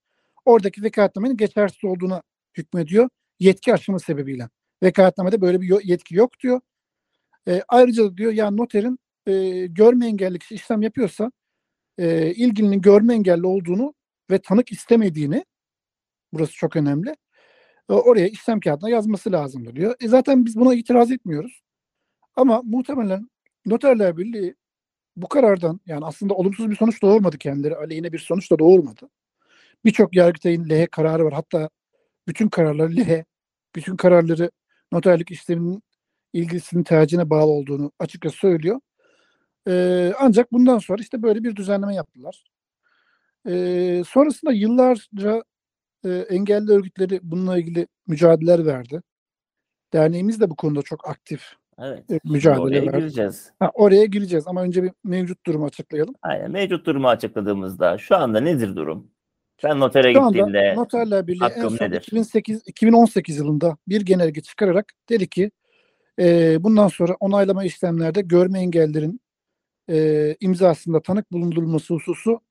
oradaki 0.46 0.84
vekaletnamenin 0.84 1.38
geçersiz 1.38 1.84
olduğuna 1.84 2.22
hükmediyor 2.58 3.10
yetki 3.40 3.74
aşımı 3.74 4.00
sebebiyle. 4.00 4.50
Vekaletnamede 4.84 5.42
böyle 5.42 5.62
bir 5.62 5.84
yetki 5.84 6.16
yok 6.16 6.40
diyor. 6.40 6.62
E, 7.48 7.62
ayrıca 7.68 8.18
diyor 8.18 8.32
ya 8.32 8.52
noterin 8.52 9.00
e, 9.28 9.66
görme 9.68 10.08
engelli 10.08 10.40
kişi 10.40 10.56
işlem 10.56 10.82
yapıyorsa 10.82 11.32
e, 11.98 12.34
ilgilinin 12.34 12.82
görme 12.82 13.14
engelli 13.14 13.46
olduğunu 13.46 13.94
ve 14.32 14.40
tanık 14.40 14.72
istemediğini 14.72 15.46
burası 16.34 16.54
çok 16.54 16.76
önemli. 16.76 17.16
E, 17.90 17.94
oraya 17.94 18.28
işlem 18.28 18.60
kağıdına 18.60 18.90
yazması 18.90 19.32
lazımdır 19.32 19.76
diyor. 19.76 19.96
E, 20.00 20.08
zaten 20.08 20.46
biz 20.46 20.56
buna 20.56 20.74
itiraz 20.74 21.12
etmiyoruz. 21.12 21.62
Ama 22.36 22.62
muhtemelen 22.64 23.30
Noterler 23.66 24.18
Birliği 24.18 24.56
bu 25.16 25.28
karardan 25.30 25.80
yani 25.86 26.06
aslında 26.06 26.34
olumsuz 26.34 26.70
bir 26.70 26.76
sonuç 26.76 27.02
doğurmadı 27.02 27.38
kendileri. 27.38 27.76
Aleyhine 27.76 28.14
bir 28.14 28.20
sonuç 28.20 28.52
da 28.52 28.60
doğurmadı. 28.60 29.10
Birçok 29.86 30.16
yargıtayın 30.16 30.70
lehe 30.70 30.88
kararı 30.88 31.26
var. 31.26 31.34
Hatta 31.34 31.70
bütün 32.28 32.50
kararları 32.50 32.96
lehe, 32.96 33.26
bütün 33.76 33.98
kararları 33.98 34.52
noterlik 34.92 35.32
işleminin 35.32 35.84
ilgisinin 36.34 36.84
tercihine 36.84 37.30
bağlı 37.30 37.52
olduğunu 37.52 37.92
açıkça 38.00 38.30
söylüyor. 38.30 38.80
Ee, 39.68 40.14
ancak 40.20 40.52
bundan 40.52 40.80
sonra 40.80 41.02
işte 41.02 41.24
böyle 41.24 41.44
bir 41.44 41.56
düzenleme 41.56 41.96
yaptılar. 41.96 42.44
Ee, 43.48 44.04
sonrasında 44.08 44.52
yıllarca 44.54 45.44
e, 46.06 46.10
engelli 46.10 46.72
örgütleri 46.72 47.20
bununla 47.24 47.58
ilgili 47.58 47.88
mücadeleler 48.08 48.66
verdi. 48.66 49.02
Derneğimiz 49.94 50.42
de 50.42 50.50
bu 50.50 50.56
konuda 50.56 50.82
çok 50.82 51.10
aktif 51.10 51.42
Evet. 51.84 52.12
e, 52.12 52.20
mücadele 52.24 52.62
oraya 52.62 52.82
verdi. 52.86 52.98
gireceğiz. 52.98 53.52
Ha, 53.60 53.72
oraya 53.74 54.06
gireceğiz 54.06 54.48
ama 54.48 54.62
önce 54.62 54.84
bir 54.84 54.92
mevcut 55.04 55.46
durumu 55.46 55.66
açıklayalım. 55.66 56.16
Aynen. 56.22 56.52
Mevcut 56.52 56.86
durumu 56.86 57.08
açıkladığımızda 57.10 57.98
şu 57.98 58.16
anda 58.18 58.40
nedir 58.40 58.76
durum? 58.76 59.12
Ben 59.64 59.80
notere 59.80 60.14
Şu 60.14 60.20
gittiğimde 60.20 60.76
Noterler 60.76 61.28
Birliği 61.28 61.50
en 61.56 61.62
son 61.62 61.76
nedir? 61.86 61.98
2008, 61.98 62.62
2018 62.66 63.38
yılında 63.38 63.78
bir 63.88 64.02
genelge 64.02 64.42
çıkararak 64.42 64.94
dedi 65.10 65.30
ki 65.30 65.52
e, 66.20 66.58
bundan 66.64 66.88
sonra 66.88 67.16
onaylama 67.20 67.64
işlemlerde 67.64 68.22
görme 68.22 68.60
engellerin 68.60 69.22
e, 69.90 70.36
imzasında 70.40 71.02
tanık 71.02 71.32
bulundurulması 71.32 71.94
hususu 71.94 72.42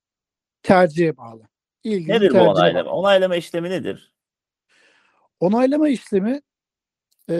tercihe 0.62 1.16
bağlı. 1.16 1.42
İlginin 1.84 2.14
nedir 2.14 2.30
bu 2.30 2.38
onaylama? 2.38 2.90
bağlı. 2.90 2.96
Onaylama 2.96 3.36
işlemi 3.36 3.70
nedir? 3.70 4.12
Onaylama 5.40 5.88
işlemi 5.88 6.40
e, 7.30 7.36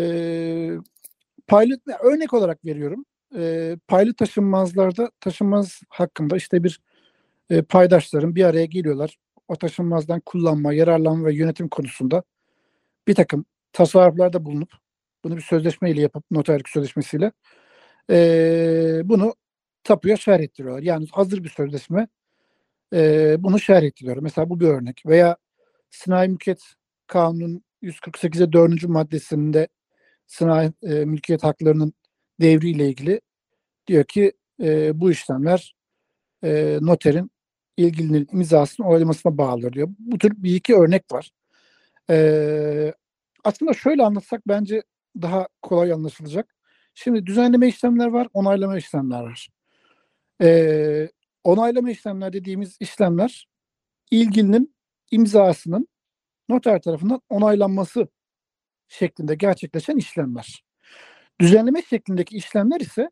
pilot 1.51 1.81
örnek 2.05 2.35
olarak 2.35 2.65
veriyorum. 2.65 3.05
E, 3.37 3.77
paylı 3.89 4.15
taşınmazlarda 4.15 5.11
taşınmaz 5.21 5.81
hakkında 5.89 6.37
işte 6.37 6.65
bir 6.65 6.81
e, 7.51 7.63
paydaşların 7.63 8.35
bir 8.35 8.45
araya 8.45 8.67
geliyorlar. 8.67 9.17
O 9.49 9.57
taşınmazdan 9.57 10.21
kullanma, 10.27 10.73
yararlanma 10.73 11.27
ve 11.27 11.35
yönetim 11.35 11.69
konusunda 11.69 12.23
bir 13.09 13.15
takım 13.15 13.45
tasarruflarda 13.73 14.45
bulunup 14.45 14.73
bunu 15.25 15.37
bir 15.37 15.43
sözleşmeyle 15.43 16.01
yapıp 16.01 16.25
noterlik 16.31 16.69
sözleşmesiyle 16.69 17.33
e, 18.11 19.01
bunu 19.05 19.35
tapuya 19.85 20.17
şerh 20.17 20.41
ettiriyorlar. 20.41 20.83
Yani 20.83 21.07
hazır 21.13 21.45
bir 21.45 21.49
sözleşme 21.49 22.09
e, 22.95 23.37
bunu 23.39 23.61
şerh 23.61 23.83
ettiriyor. 23.83 24.17
Mesela 24.17 24.51
bu 24.51 24.61
bir 24.61 24.69
örnek. 24.69 25.03
Veya 25.07 25.37
Sanayi 25.91 26.29
Mülkiyet 26.29 26.63
Kanunu'nun 27.07 27.65
148'e 27.83 28.53
4. 28.53 28.85
maddesinde 28.89 29.69
sanayi 30.31 30.73
e, 30.83 31.05
mülkiyet 31.05 31.45
haklarının 31.45 31.93
devriyle 32.41 32.89
ilgili 32.89 33.21
diyor 33.87 34.05
ki 34.05 34.33
e, 34.63 35.01
bu 35.01 35.11
işlemler 35.11 35.75
e, 36.45 36.79
noterin 36.81 37.31
ilgilinin 37.77 38.29
imzasını 38.33 38.87
oylamasına 38.87 39.39
bağlıdır 39.39 39.73
diyor. 39.73 39.89
Bu 39.99 40.19
tür 40.19 40.33
bir 40.37 40.55
iki 40.55 40.77
örnek 40.77 41.13
var. 41.13 41.31
E, 42.11 42.95
aslında 43.45 43.73
şöyle 43.73 44.03
anlatsak 44.03 44.49
bence 44.49 44.83
daha 45.23 45.49
kolay 45.63 45.93
anlaşılacak. 45.93 46.55
Şimdi 46.95 47.27
düzenleme 47.27 47.69
işlemler 47.69 48.07
var, 48.07 48.29
onaylama 48.33 48.79
işlemler 48.79 49.21
var. 49.23 49.49
E, 50.43 51.09
onaylama 51.45 51.91
işlemler 51.91 52.33
dediğimiz 52.33 52.77
işlemler 52.81 53.49
ilgilinin 54.11 54.75
imzasının 55.11 55.89
noter 56.49 56.83
tarafından 56.83 57.21
onaylanması 57.29 58.09
şeklinde 58.91 59.35
gerçekleşen 59.35 59.97
işlemler. 59.97 60.65
Düzenleme 61.41 61.83
şeklindeki 61.83 62.37
işlemler 62.37 62.81
ise 62.81 63.11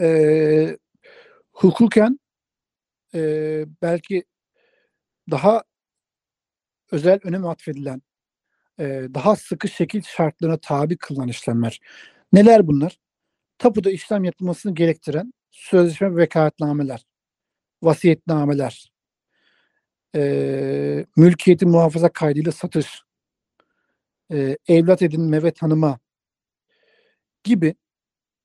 e, 0.00 0.78
hukuken 1.52 2.20
e, 3.14 3.20
belki 3.82 4.24
daha 5.30 5.62
özel 6.92 7.20
önem 7.24 7.46
atfedilen, 7.46 8.02
e, 8.80 8.84
daha 9.14 9.36
sıkı 9.36 9.68
şekil 9.68 10.02
şartlarına 10.02 10.58
tabi 10.58 10.96
kılınan 10.96 11.28
işlemler. 11.28 11.80
Neler 12.32 12.66
bunlar? 12.66 12.98
Tapuda 13.58 13.90
işlem 13.90 14.24
yapılmasını 14.24 14.74
gerektiren 14.74 15.32
sözleşme 15.50 16.12
ve 16.12 16.16
vekaletnameler, 16.16 17.06
vasiyetnameler, 17.82 18.92
e, 20.16 21.06
mülkiyeti 21.16 21.66
muhafaza 21.66 22.12
kaydıyla 22.12 22.52
satış, 22.52 23.02
e, 24.32 24.56
evlat 24.68 25.02
edinme 25.02 25.42
ve 25.42 25.50
tanıma 25.50 25.98
gibi 27.44 27.74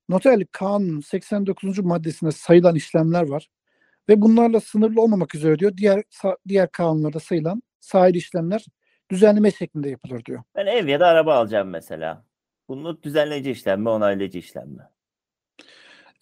noterlik 0.10 0.54
kanunun 0.54 1.00
89. 1.00 1.80
maddesinde 1.80 2.32
sayılan 2.32 2.76
işlemler 2.76 3.28
var. 3.28 3.50
Ve 4.10 4.22
bunlarla 4.22 4.60
sınırlı 4.60 5.02
olmamak 5.02 5.36
üzere 5.36 5.60
diyor 5.60 5.78
diğer 5.78 6.04
diğer 6.48 6.72
kanunlarda 6.72 7.20
sayılan 7.20 7.64
sahil 7.80 8.16
işlemler 8.16 8.66
düzenleme 9.12 9.52
şeklinde 9.52 9.90
yapılır 9.90 10.26
diyor. 10.26 10.44
Ben 10.56 10.66
ev 10.66 10.88
ya 10.88 11.00
da 11.00 11.08
araba 11.08 11.36
alacağım 11.36 11.70
mesela. 11.70 12.26
Bunu 12.68 13.04
düzenleyici 13.04 13.52
işlem 13.52 13.82
mi, 13.82 13.90
onaylayıcı 13.90 14.40
işlem 14.40 14.70
mi? 14.70 14.82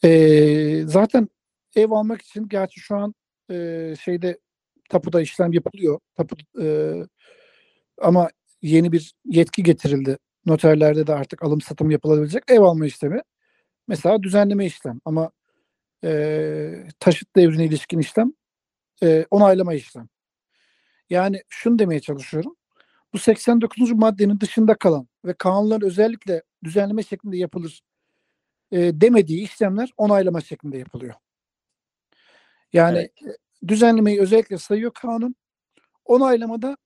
Ee, 0.03 0.83
zaten 0.85 1.29
ev 1.75 1.91
almak 1.91 2.21
için 2.21 2.47
gerçi 2.47 2.79
şu 2.79 2.95
an 2.95 3.15
e, 3.51 3.93
şeyde 4.03 4.39
tapuda 4.89 5.21
işlem 5.21 5.53
yapılıyor. 5.53 5.99
Tapu 6.15 6.35
e, 6.61 6.93
ama 8.01 8.29
yeni 8.63 8.91
bir 8.91 9.13
yetki 9.25 9.63
getirildi. 9.63 10.17
Noterlerde 10.45 11.07
de 11.07 11.13
artık 11.13 11.43
alım 11.43 11.61
satım 11.61 11.91
yapılabilecek 11.91 12.43
ev 12.47 12.61
alma 12.61 12.85
işlemi. 12.85 13.21
Mesela 13.87 14.23
düzenleme 14.23 14.65
işlem 14.65 14.99
ama 15.05 15.31
e, 16.03 16.87
taşıt 16.99 17.35
devrine 17.35 17.65
ilişkin 17.65 17.99
işlem 17.99 18.33
e, 19.03 19.25
onaylama 19.31 19.73
işlem. 19.73 20.09
Yani 21.09 21.43
şunu 21.49 21.79
demeye 21.79 21.99
çalışıyorum. 21.99 22.55
Bu 23.13 23.17
89. 23.17 23.91
maddenin 23.91 24.39
dışında 24.39 24.75
kalan 24.75 25.07
ve 25.25 25.33
kanunların 25.33 25.87
özellikle 25.87 26.43
düzenleme 26.63 27.03
şeklinde 27.03 27.37
yapılır 27.37 27.81
e, 28.71 28.77
demediği 29.01 29.43
işlemler 29.43 29.89
onaylama 29.97 30.41
şeklinde 30.41 30.77
yapılıyor. 30.77 31.13
Yani 32.73 33.09
evet. 33.23 33.37
düzenlemeyi 33.67 34.21
özellikle 34.21 34.57
sayıyor 34.57 34.91
kanun. 34.93 35.35
Onaylamada 36.05 36.77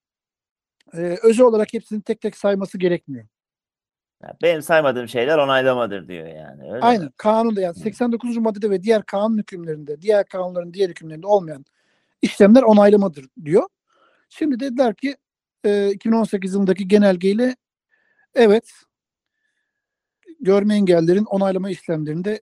e, 0.94 1.17
özel 1.24 1.46
olarak 1.46 1.74
hepsini 1.74 2.01
tek 2.01 2.22
tek 2.22 2.38
sayması 2.38 2.77
gerekmiyor. 2.77 3.25
Benim 4.41 4.62
saymadığım 4.62 5.08
şeyler 5.08 5.38
onaylamadır 5.38 6.08
diyor 6.08 6.27
yani. 6.27 6.74
Öyle 6.74 6.86
Aynen. 6.86 7.06
Mi? 7.06 7.12
Kanunda 7.17 7.62
yani 7.62 7.75
89. 7.75 8.38
maddede 8.38 8.70
ve 8.70 8.84
diğer 8.84 9.03
kanun 9.03 9.38
hükümlerinde, 9.38 10.01
diğer 10.01 10.25
kanunların 10.25 10.74
diğer 10.74 10.89
hükümlerinde 10.89 11.27
olmayan 11.27 11.65
işlemler 12.22 12.63
onaylamadır 12.63 13.25
diyor. 13.46 13.67
Şimdi 14.29 14.60
dediler 14.60 14.96
ki 14.96 15.17
e, 15.63 15.91
2018 15.91 16.53
yılındaki 16.53 16.88
genelgeyle 16.88 17.56
evet 18.36 18.72
görme 20.39 20.75
engellerin 20.75 21.25
onaylama 21.25 21.70
işlemlerinde 21.70 22.41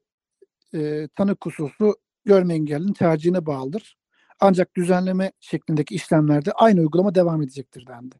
e, 0.73 1.07
tanık 1.15 1.45
hususu 1.45 1.95
görme 2.25 2.53
engellinin 2.53 2.93
tercihine 2.93 3.45
bağlıdır. 3.45 3.97
Ancak 4.39 4.75
düzenleme 4.75 5.31
şeklindeki 5.39 5.95
işlemlerde 5.95 6.51
aynı 6.51 6.79
uygulama 6.81 7.15
devam 7.15 7.41
edecektir 7.41 7.87
dendi. 7.87 8.15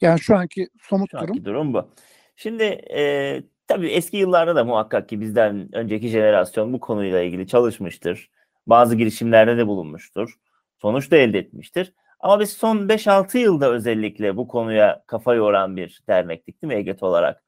Yani 0.00 0.20
şu 0.20 0.36
anki 0.36 0.68
somut 0.82 1.10
şu 1.10 1.18
anki 1.18 1.32
durum. 1.32 1.44
durum 1.44 1.74
bu. 1.74 1.90
Şimdi 2.36 2.62
e, 2.94 3.42
tabii 3.66 3.88
eski 3.88 4.16
yıllarda 4.16 4.56
da 4.56 4.64
muhakkak 4.64 5.08
ki 5.08 5.20
bizden 5.20 5.74
önceki 5.74 6.08
jenerasyon 6.08 6.72
bu 6.72 6.80
konuyla 6.80 7.22
ilgili 7.22 7.46
çalışmıştır. 7.46 8.30
Bazı 8.66 8.96
girişimlerde 8.96 9.56
de 9.56 9.66
bulunmuştur. 9.66 10.34
Sonuç 10.78 11.10
da 11.10 11.16
elde 11.16 11.38
etmiştir. 11.38 11.92
Ama 12.20 12.40
biz 12.40 12.52
son 12.52 12.88
5-6 12.88 13.38
yılda 13.38 13.70
özellikle 13.70 14.36
bu 14.36 14.48
konuya 14.48 15.02
kafa 15.06 15.34
yoran 15.34 15.76
bir 15.76 16.00
dernektik 16.08 16.62
değil 16.62 16.72
mi 16.72 16.78
EGET 16.78 17.02
olarak? 17.02 17.42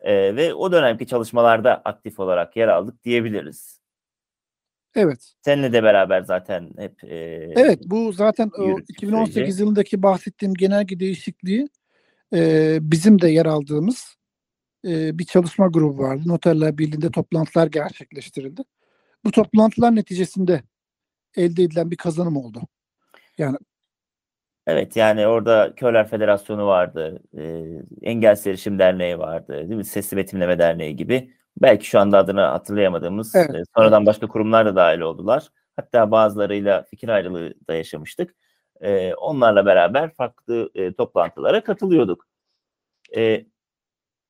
E, 0.00 0.36
ve 0.36 0.54
o 0.54 0.72
dönemki 0.72 1.06
çalışmalarda 1.06 1.82
aktif 1.84 2.20
olarak 2.20 2.56
yer 2.56 2.68
aldık 2.68 3.04
diyebiliriz. 3.04 3.80
Evet. 4.96 5.32
Seninle 5.44 5.72
de 5.72 5.82
beraber 5.82 6.22
zaten 6.22 6.70
hep 6.78 7.04
e, 7.04 7.16
Evet 7.56 7.80
bu 7.86 8.12
zaten 8.12 8.50
o 8.58 8.78
2018 8.88 9.34
süreci. 9.34 9.62
yılındaki 9.62 10.02
bahsettiğim 10.02 10.54
genelge 10.54 11.00
değişikliği 11.00 11.68
e, 12.34 12.78
bizim 12.80 13.20
de 13.20 13.28
yer 13.28 13.46
aldığımız 13.46 14.16
e, 14.86 15.18
bir 15.18 15.24
çalışma 15.24 15.66
grubu 15.66 15.98
vardı. 16.02 16.22
Noterler 16.26 16.78
Birliği'nde 16.78 17.10
toplantılar 17.10 17.66
gerçekleştirildi. 17.66 18.62
Bu 19.24 19.30
toplantılar 19.30 19.96
neticesinde 19.96 20.62
elde 21.36 21.62
edilen 21.62 21.90
bir 21.90 21.96
kazanım 21.96 22.36
oldu. 22.36 22.60
Yani 23.38 23.56
Evet 24.66 24.96
yani 24.96 25.26
orada 25.26 25.74
Körler 25.76 26.08
Federasyonu 26.08 26.66
vardı, 26.66 27.22
e, 27.38 27.64
Engelsiz 28.02 28.46
Erişim 28.46 28.78
Derneği 28.78 29.18
vardı, 29.18 29.52
değil 29.52 29.76
mi? 29.78 29.84
Sesli 29.84 30.16
Betimleme 30.16 30.58
Derneği 30.58 30.96
gibi. 30.96 31.34
Belki 31.62 31.86
şu 31.86 32.00
anda 32.00 32.18
adını 32.18 32.40
hatırlayamadığımız, 32.40 33.34
evet. 33.34 33.54
e, 33.54 33.62
sonradan 33.76 34.06
başka 34.06 34.28
kurumlar 34.28 34.66
da 34.66 34.76
dahil 34.76 35.00
oldular. 35.00 35.48
Hatta 35.76 36.10
bazılarıyla 36.10 36.82
fikir 36.82 37.08
ayrılığı 37.08 37.54
da 37.68 37.74
yaşamıştık. 37.74 38.34
E, 38.80 39.14
onlarla 39.14 39.66
beraber 39.66 40.14
farklı 40.14 40.70
e, 40.74 40.92
toplantılara 40.92 41.64
katılıyorduk. 41.64 42.26
E, 43.16 43.46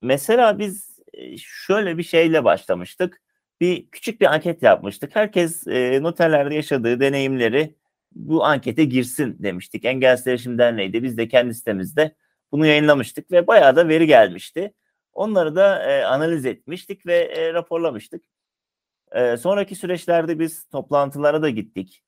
mesela 0.02 0.58
biz 0.58 1.00
e, 1.14 1.36
şöyle 1.38 1.98
bir 1.98 2.02
şeyle 2.02 2.44
başlamıştık. 2.44 3.22
Bir 3.60 3.90
küçük 3.90 4.20
bir 4.20 4.26
anket 4.26 4.62
yapmıştık. 4.62 5.16
Herkes 5.16 5.66
e, 5.66 6.02
noterlerde 6.02 6.54
yaşadığı 6.54 7.00
deneyimleri 7.00 7.74
bu 8.12 8.44
ankete 8.44 8.84
girsin 8.84 9.36
demiştik. 9.38 9.84
Engelsiz 9.84 10.26
Erişim 10.26 10.58
Derneği'de 10.58 11.02
biz 11.02 11.18
de 11.18 11.28
kendi 11.28 11.54
sitemizde 11.54 12.14
bunu 12.52 12.66
yayınlamıştık 12.66 13.30
ve 13.30 13.46
bayağı 13.46 13.76
da 13.76 13.88
veri 13.88 14.06
gelmişti. 14.06 14.74
Onları 15.16 15.56
da 15.56 15.82
e, 15.82 16.04
analiz 16.04 16.46
etmiştik 16.46 17.06
ve 17.06 17.16
e, 17.16 17.52
raporlamıştık. 17.54 18.24
E, 19.12 19.36
sonraki 19.36 19.74
süreçlerde 19.74 20.38
biz 20.38 20.64
toplantılara 20.64 21.42
da 21.42 21.50
gittik 21.50 22.02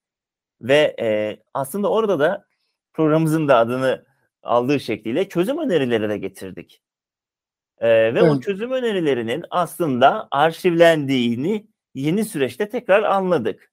ve 0.61 0.97
e, 1.01 1.37
aslında 1.55 1.91
orada 1.91 2.19
da 2.19 2.45
programımızın 2.93 3.49
da 3.49 3.57
adını 3.57 4.05
aldığı 4.43 4.81
şekliyle 4.81 5.29
çözüm 5.29 5.59
önerileri 5.59 6.09
de 6.09 6.19
getirdik. 6.19 6.83
E, 7.79 7.89
ve 7.89 8.19
evet. 8.21 8.23
o 8.23 8.41
çözüm 8.41 8.71
önerilerinin 8.71 9.45
aslında 9.51 10.29
arşivlendiğini 10.31 11.67
yeni 11.95 12.25
süreçte 12.25 12.69
tekrar 12.69 13.03
anladık. 13.03 13.73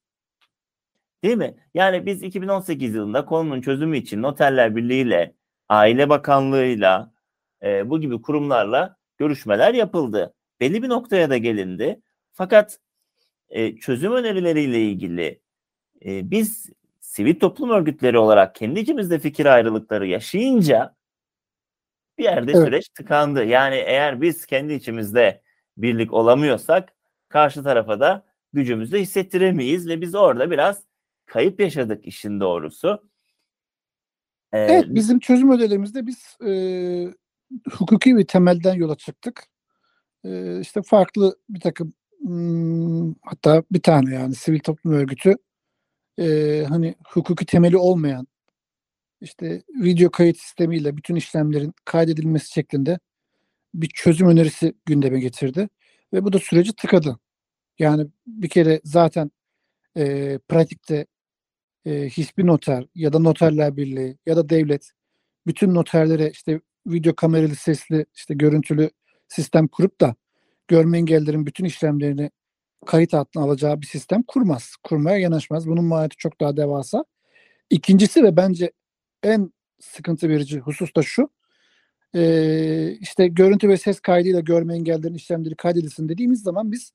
Değil 1.24 1.36
mi? 1.36 1.56
Yani 1.74 2.06
biz 2.06 2.22
2018 2.22 2.94
yılında 2.94 3.24
konunun 3.24 3.60
çözümü 3.60 3.96
için 3.96 4.22
Noterler 4.22 4.76
Birliği 4.76 5.02
ile 5.02 5.34
Aile 5.68 6.08
Bakanlığı'yla 6.08 7.12
e, 7.62 7.90
bu 7.90 8.00
gibi 8.00 8.22
kurumlarla 8.22 8.96
görüşmeler 9.18 9.74
yapıldı. 9.74 10.34
Belli 10.60 10.82
bir 10.82 10.88
noktaya 10.88 11.30
da 11.30 11.36
gelindi. 11.36 12.00
Fakat 12.32 12.80
e, 13.48 13.76
çözüm 13.76 14.12
önerileriyle 14.12 14.82
ilgili 14.82 15.40
e, 16.04 16.30
biz 16.30 16.70
sivil 17.00 17.40
toplum 17.40 17.70
örgütleri 17.70 18.18
olarak 18.18 18.54
kendi 18.54 18.80
içimizde 18.80 19.18
fikir 19.18 19.46
ayrılıkları 19.46 20.06
yaşayınca 20.06 20.96
bir 22.18 22.24
yerde 22.24 22.52
evet. 22.52 22.64
süreç 22.66 22.88
tıkandı. 22.88 23.44
Yani 23.44 23.74
eğer 23.74 24.20
biz 24.20 24.46
kendi 24.46 24.72
içimizde 24.72 25.42
birlik 25.76 26.12
olamıyorsak 26.12 26.92
karşı 27.28 27.62
tarafa 27.62 28.00
da 28.00 28.26
gücümüzü 28.52 28.98
hissettiremeyiz 28.98 29.88
ve 29.88 30.00
biz 30.00 30.14
orada 30.14 30.50
biraz 30.50 30.82
kayıp 31.26 31.60
yaşadık 31.60 32.06
işin 32.06 32.40
doğrusu. 32.40 33.08
Ee, 34.52 34.58
evet 34.58 34.84
bizim 34.88 35.18
çözüm 35.18 35.50
önerilerimizde 35.50 36.06
biz 36.06 36.36
e, 36.46 36.50
hukuki 37.70 38.16
bir 38.16 38.26
temelden 38.26 38.74
yola 38.74 38.96
çıktık. 38.96 39.46
E, 40.24 40.60
işte 40.60 40.82
farklı 40.82 41.36
bir 41.48 41.60
takım 41.60 41.94
hmm, 42.20 43.14
hatta 43.22 43.62
bir 43.72 43.82
tane 43.82 44.14
yani 44.14 44.34
sivil 44.34 44.60
toplum 44.60 44.92
örgütü 44.92 45.34
e, 46.20 46.64
hani 46.68 46.94
hukuki 47.08 47.46
temeli 47.46 47.76
olmayan 47.76 48.28
işte 49.20 49.62
video 49.68 50.10
kayıt 50.10 50.38
sistemiyle 50.38 50.96
bütün 50.96 51.16
işlemlerin 51.16 51.74
kaydedilmesi 51.84 52.52
şeklinde 52.52 52.98
bir 53.74 53.88
çözüm 53.88 54.28
önerisi 54.28 54.74
gündeme 54.86 55.20
getirdi. 55.20 55.68
Ve 56.12 56.24
bu 56.24 56.32
da 56.32 56.38
süreci 56.38 56.76
tıkadı. 56.76 57.18
Yani 57.78 58.06
bir 58.26 58.48
kere 58.48 58.80
zaten 58.84 59.30
e, 59.96 60.38
pratikte 60.48 61.06
e, 61.86 62.08
hiçbir 62.08 62.46
noter 62.46 62.86
ya 62.94 63.12
da 63.12 63.18
noterler 63.18 63.76
birliği 63.76 64.18
ya 64.26 64.36
da 64.36 64.48
devlet 64.48 64.92
bütün 65.46 65.74
noterlere 65.74 66.30
işte 66.30 66.60
video 66.86 67.14
kameralı 67.14 67.54
sesli 67.54 68.06
işte 68.14 68.34
görüntülü 68.34 68.90
sistem 69.28 69.68
kurup 69.68 70.00
da 70.00 70.14
görme 70.68 70.98
engellerin 70.98 71.46
bütün 71.46 71.64
işlemlerini 71.64 72.30
kayıt 72.86 73.14
altına 73.14 73.42
alacağı 73.44 73.80
bir 73.80 73.86
sistem 73.86 74.22
kurmaz. 74.22 74.76
Kurmaya 74.82 75.18
yanaşmaz. 75.18 75.68
Bunun 75.68 75.84
maliyeti 75.84 76.16
çok 76.16 76.40
daha 76.40 76.56
devasa. 76.56 77.04
İkincisi 77.70 78.22
ve 78.24 78.36
bence 78.36 78.72
en 79.22 79.52
sıkıntı 79.80 80.28
verici 80.28 80.58
husus 80.60 80.94
da 80.96 81.02
şu. 81.02 81.30
e, 82.14 82.92
işte 83.00 83.28
görüntü 83.28 83.68
ve 83.68 83.76
ses 83.76 84.00
kaydıyla 84.00 84.40
görme 84.40 84.74
engellerin 84.74 85.14
işlemleri 85.14 85.56
kaydedilsin 85.56 86.08
dediğimiz 86.08 86.42
zaman 86.42 86.72
biz 86.72 86.92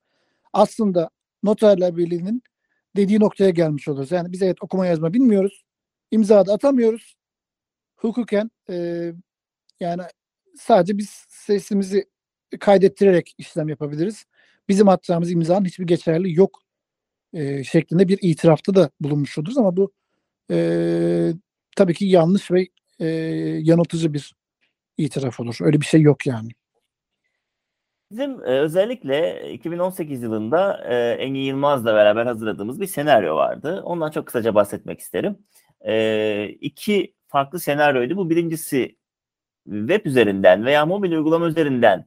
aslında 0.53 1.09
Noterler 1.43 1.97
Birliği'nin 1.97 2.43
dediği 2.95 3.19
noktaya 3.19 3.49
gelmiş 3.49 3.87
oluruz. 3.87 4.11
Yani 4.11 4.31
biz 4.31 4.41
evet 4.41 4.57
okuma 4.61 4.85
yazma 4.87 5.13
bilmiyoruz. 5.13 5.63
İmza 6.11 6.45
da 6.45 6.53
atamıyoruz. 6.53 7.15
Hukuken 7.95 8.51
e, 8.69 9.11
yani 9.81 10.01
sadece 10.57 10.97
biz 10.97 11.09
sesimizi 11.29 12.05
kaydettirerek 12.59 13.35
işlem 13.37 13.69
yapabiliriz. 13.69 14.25
Bizim 14.69 14.89
attığımız 14.89 15.31
imzanın 15.31 15.65
hiçbir 15.65 15.87
geçerli 15.87 16.35
yok 16.39 16.61
e, 17.33 17.63
şeklinde 17.63 18.07
bir 18.07 18.19
itirafta 18.21 18.75
da 18.75 18.89
bulunmuş 18.99 19.37
oluruz 19.37 19.57
ama 19.57 19.77
bu 19.77 19.91
e, 20.51 21.33
tabii 21.77 21.93
ki 21.93 22.05
yanlış 22.05 22.51
ve 22.51 22.67
e, 22.99 23.07
yanıltıcı 23.61 24.13
bir 24.13 24.35
itiraf 24.97 25.39
olur. 25.39 25.57
Öyle 25.61 25.81
bir 25.81 25.85
şey 25.85 26.01
yok 26.01 26.27
yani. 26.27 26.49
Bizim 28.11 28.31
e, 28.31 28.59
özellikle 28.59 29.51
2018 29.53 30.23
yılında 30.23 30.83
e, 30.89 31.11
Engin 31.11 31.41
Yılmaz'la 31.41 31.95
beraber 31.95 32.25
hazırladığımız 32.25 32.81
bir 32.81 32.87
senaryo 32.87 33.35
vardı. 33.35 33.81
Ondan 33.85 34.11
çok 34.11 34.25
kısaca 34.25 34.55
bahsetmek 34.55 34.99
isterim. 34.99 35.37
E, 35.81 36.45
iki 36.61 37.13
farklı 37.27 37.59
senaryoydu. 37.59 38.17
Bu 38.17 38.29
birincisi 38.29 38.95
web 39.65 40.05
üzerinden 40.05 40.65
veya 40.65 40.85
mobil 40.85 41.11
uygulama 41.11 41.47
üzerinden 41.47 42.05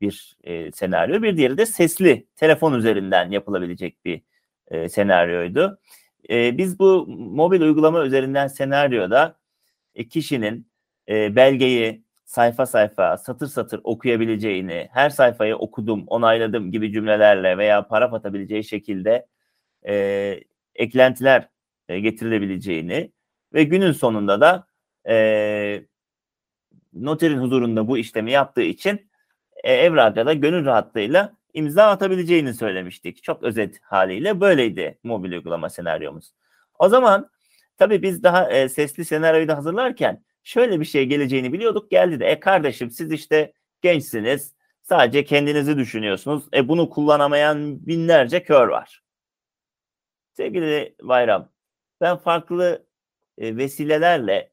bir 0.00 0.36
e, 0.44 0.72
senaryo. 0.72 1.22
Bir 1.22 1.36
diğeri 1.36 1.58
de 1.58 1.66
sesli 1.66 2.26
telefon 2.36 2.74
üzerinden 2.74 3.30
yapılabilecek 3.30 4.04
bir 4.04 4.22
e, 4.68 4.88
senaryoydu. 4.88 5.78
E, 6.30 6.58
biz 6.58 6.78
bu 6.78 7.06
mobil 7.08 7.60
uygulama 7.60 8.04
üzerinden 8.04 8.46
senaryoda 8.46 9.36
e, 9.94 10.08
kişinin 10.08 10.66
e, 11.08 11.36
belgeyi 11.36 12.04
sayfa 12.24 12.66
sayfa, 12.66 13.18
satır 13.18 13.46
satır 13.46 13.80
okuyabileceğini, 13.84 14.88
her 14.92 15.10
sayfayı 15.10 15.56
okudum, 15.56 16.04
onayladım 16.06 16.70
gibi 16.70 16.92
cümlelerle 16.92 17.58
veya 17.58 17.86
para 17.88 18.04
atabileceği 18.04 18.64
şekilde 18.64 19.26
e, 19.86 20.40
eklentiler 20.74 21.48
e, 21.88 22.00
getirilebileceğini 22.00 23.12
ve 23.54 23.64
günün 23.64 23.92
sonunda 23.92 24.40
da 24.40 24.66
e, 25.08 25.84
noterin 26.92 27.38
huzurunda 27.38 27.88
bu 27.88 27.98
işlemi 27.98 28.30
yaptığı 28.30 28.62
için 28.62 29.10
e, 29.64 29.72
evrakta 29.72 30.26
da 30.26 30.34
gönül 30.34 30.64
rahatlığıyla 30.64 31.36
imza 31.54 31.86
atabileceğini 31.86 32.54
söylemiştik. 32.54 33.22
Çok 33.22 33.42
özet 33.42 33.80
haliyle 33.82 34.40
böyleydi 34.40 34.98
mobil 35.04 35.32
uygulama 35.32 35.70
senaryomuz. 35.70 36.34
O 36.78 36.88
zaman 36.88 37.30
tabii 37.78 38.02
biz 38.02 38.22
daha 38.22 38.50
e, 38.50 38.68
sesli 38.68 39.04
senaryoyu 39.04 39.48
da 39.48 39.56
hazırlarken 39.56 40.24
şöyle 40.42 40.80
bir 40.80 40.84
şey 40.84 41.06
geleceğini 41.06 41.52
biliyorduk. 41.52 41.90
Geldi 41.90 42.20
de 42.20 42.26
e 42.26 42.40
kardeşim 42.40 42.90
siz 42.90 43.12
işte 43.12 43.52
gençsiniz. 43.82 44.54
Sadece 44.82 45.24
kendinizi 45.24 45.76
düşünüyorsunuz. 45.76 46.44
E 46.54 46.68
bunu 46.68 46.90
kullanamayan 46.90 47.86
binlerce 47.86 48.42
kör 48.42 48.68
var. 48.68 49.02
Sevgili 50.32 50.94
Bayram, 51.02 51.48
ben 52.00 52.16
farklı 52.16 52.86
e, 53.38 53.56
vesilelerle 53.56 54.52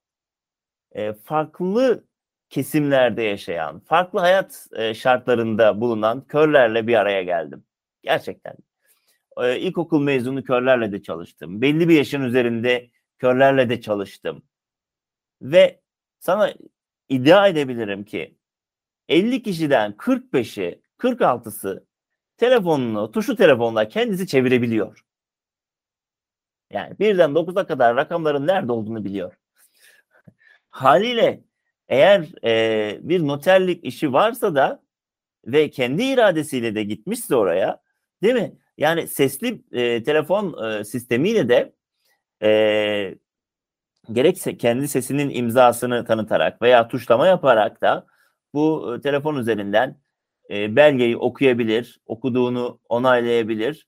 e, 0.92 1.14
farklı 1.14 2.09
kesimlerde 2.50 3.22
yaşayan, 3.22 3.80
farklı 3.80 4.20
hayat 4.20 4.68
e, 4.74 4.94
şartlarında 4.94 5.82
bulunan 5.82 6.28
körlerle 6.28 6.88
bir 6.88 6.96
araya 6.96 7.24
geldim. 7.24 7.64
Gerçekten. 8.04 8.56
E, 9.38 9.60
ilkokul 9.60 10.02
mezunu 10.04 10.44
körlerle 10.44 10.92
de 10.92 11.02
çalıştım. 11.02 11.62
Belli 11.62 11.90
bir 11.90 11.96
yaşın 11.96 12.22
üzerinde 12.22 12.90
körlerle 13.18 13.70
de 13.70 13.82
çalıştım. 13.82 14.44
Ve 15.42 15.82
sana 16.20 16.54
iddia 17.10 17.48
edebilirim 17.48 18.04
ki 18.04 18.38
50 19.10 19.44
kişiden 19.44 19.92
45'i, 19.92 20.82
46'sı 20.98 21.88
telefonunu, 22.38 23.12
tuşu 23.12 23.36
telefonla 23.36 23.88
kendisi 23.88 24.28
çevirebiliyor. 24.28 25.06
Yani 26.72 27.00
birden 27.00 27.32
9'a 27.32 27.68
kadar 27.68 27.96
rakamların 27.96 28.48
nerede 28.48 28.72
olduğunu 28.72 29.06
biliyor. 29.06 29.34
Haliyle 30.70 31.44
eğer 31.90 32.46
e, 32.46 33.00
bir 33.02 33.28
noterlik 33.28 33.86
işi 33.86 34.14
varsa 34.14 34.56
da 34.56 34.84
ve 35.46 35.70
kendi 35.70 36.04
iradesiyle 36.04 36.76
de 36.76 36.84
gitmişse 36.84 37.36
oraya 37.36 37.82
değil 38.24 38.34
mi? 38.34 38.54
Yani 38.78 39.08
sesli 39.08 39.62
e, 39.72 40.04
telefon 40.04 40.66
e, 40.66 40.84
sistemiyle 40.84 41.50
de 41.50 41.74
e, 42.44 43.16
gerekse 44.12 44.58
kendi 44.58 44.88
sesinin 44.88 45.30
imzasını 45.30 46.06
tanıtarak 46.06 46.62
veya 46.62 46.88
tuşlama 46.88 47.28
yaparak 47.28 47.82
da 47.82 48.06
bu 48.54 48.96
e, 48.96 49.02
telefon 49.02 49.36
üzerinden 49.36 50.00
e, 50.50 50.76
belgeyi 50.76 51.18
okuyabilir, 51.18 52.00
okuduğunu 52.06 52.80
onaylayabilir. 52.90 53.88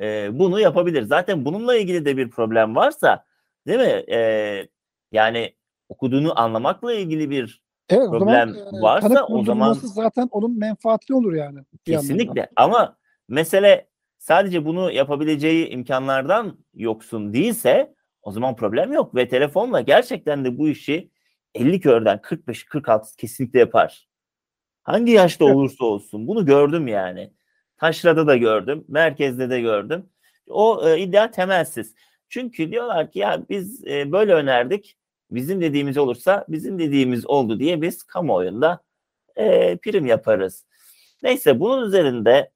E, 0.00 0.38
bunu 0.38 0.60
yapabilir. 0.60 1.02
Zaten 1.02 1.44
bununla 1.44 1.76
ilgili 1.76 2.04
de 2.04 2.16
bir 2.16 2.30
problem 2.30 2.76
varsa 2.76 3.24
değil 3.66 3.78
mi? 3.78 4.04
E, 4.14 4.68
yani 5.12 5.57
okuduğunu 5.88 6.40
anlamakla 6.40 6.92
ilgili 6.92 7.30
bir 7.30 7.62
evet, 7.88 8.08
problem 8.08 8.50
o 8.50 8.70
zaman, 8.70 8.82
varsa 8.82 9.26
o 9.26 9.44
zaman 9.44 9.72
zaten 9.72 10.28
onun 10.30 10.58
menfaatli 10.58 11.14
olur 11.14 11.32
yani. 11.32 11.60
Kesinlikle. 11.84 12.50
Ama 12.56 12.96
mesele 13.28 13.88
sadece 14.18 14.64
bunu 14.64 14.92
yapabileceği 14.92 15.68
imkanlardan 15.68 16.58
yoksun 16.74 17.32
değilse 17.32 17.94
o 18.22 18.32
zaman 18.32 18.56
problem 18.56 18.92
yok 18.92 19.14
ve 19.14 19.28
telefonla 19.28 19.80
gerçekten 19.80 20.44
de 20.44 20.58
bu 20.58 20.68
işi 20.68 21.10
50 21.54 21.80
körden 21.80 22.20
45 22.22 22.64
46 22.64 23.16
kesinlikle 23.16 23.58
yapar. 23.58 24.08
Hangi 24.82 25.12
yaşta 25.12 25.44
olursa 25.44 25.84
olsun 25.84 26.26
bunu 26.26 26.46
gördüm 26.46 26.88
yani. 26.88 27.32
Taşra'da 27.76 28.26
da 28.26 28.36
gördüm, 28.36 28.84
merkezde 28.88 29.50
de 29.50 29.60
gördüm. 29.60 30.10
O 30.48 30.88
e, 30.88 31.00
iddia 31.00 31.30
temelsiz. 31.30 31.94
Çünkü 32.28 32.70
diyorlar 32.70 33.10
ki 33.10 33.18
ya 33.18 33.48
biz 33.48 33.86
e, 33.86 34.12
böyle 34.12 34.34
önerdik. 34.34 34.96
Bizim 35.30 35.60
dediğimiz 35.60 35.98
olursa 35.98 36.44
bizim 36.48 36.78
dediğimiz 36.78 37.26
oldu 37.26 37.60
diye 37.60 37.82
biz 37.82 38.02
kamuoyunda 38.02 38.80
e, 39.36 39.76
prim 39.76 40.06
yaparız. 40.06 40.66
Neyse 41.22 41.60
bunun 41.60 41.86
üzerinde 41.86 42.50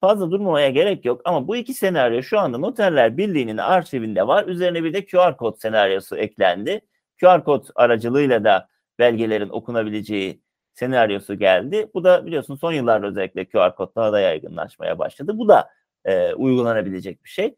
fazla 0.00 0.30
durmamaya 0.30 0.70
gerek 0.70 1.04
yok 1.04 1.20
ama 1.24 1.48
bu 1.48 1.56
iki 1.56 1.74
senaryo 1.74 2.22
şu 2.22 2.38
anda 2.38 2.58
Noterler 2.58 3.16
Birliği'nin 3.16 3.56
arşivinde 3.56 4.26
var. 4.26 4.46
Üzerine 4.46 4.84
bir 4.84 4.94
de 4.94 5.06
QR 5.06 5.36
kod 5.36 5.56
senaryosu 5.58 6.16
eklendi. 6.16 6.80
QR 7.20 7.44
kod 7.44 7.64
aracılığıyla 7.74 8.44
da 8.44 8.68
belgelerin 8.98 9.48
okunabileceği 9.48 10.42
senaryosu 10.74 11.34
geldi. 11.38 11.90
Bu 11.94 12.04
da 12.04 12.26
biliyorsun 12.26 12.54
son 12.56 12.72
yıllarda 12.72 13.06
özellikle 13.06 13.44
QR 13.44 13.74
kod 13.74 13.96
daha 13.96 14.12
da 14.12 14.20
yaygınlaşmaya 14.20 14.98
başladı. 14.98 15.38
Bu 15.38 15.48
da 15.48 15.70
e, 16.04 16.34
uygulanabilecek 16.34 17.24
bir 17.24 17.30
şey. 17.30 17.54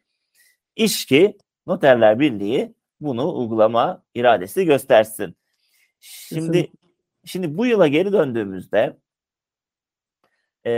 İş 0.76 1.06
ki 1.06 1.38
Noterler 1.66 2.20
Birliği 2.20 2.74
bunu 3.00 3.38
uygulama 3.38 4.02
iradesi 4.14 4.64
göstersin. 4.64 5.36
Şimdi 6.00 6.70
şimdi 7.24 7.58
bu 7.58 7.66
yıla 7.66 7.86
geri 7.86 8.12
döndüğümüzde 8.12 8.96
e, 10.66 10.72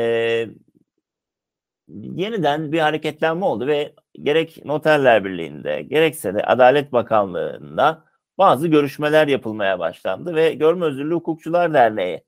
yeniden 1.89 2.73
bir 2.73 2.79
hareketlenme 2.79 3.45
oldu 3.45 3.67
ve 3.67 3.95
gerek 4.23 4.65
Noterler 4.65 5.25
Birliği'nde 5.25 5.83
gerekse 5.83 6.35
de 6.35 6.43
Adalet 6.43 6.93
Bakanlığı'nda 6.93 8.05
bazı 8.39 8.69
görüşmeler 8.69 9.29
yapılmaya 9.29 9.79
başlandı 9.79 10.35
ve 10.35 10.55
Görme 10.55 10.87
Özürlü 10.87 11.15
Hukukçular 11.15 11.75
Derneği 11.75 12.25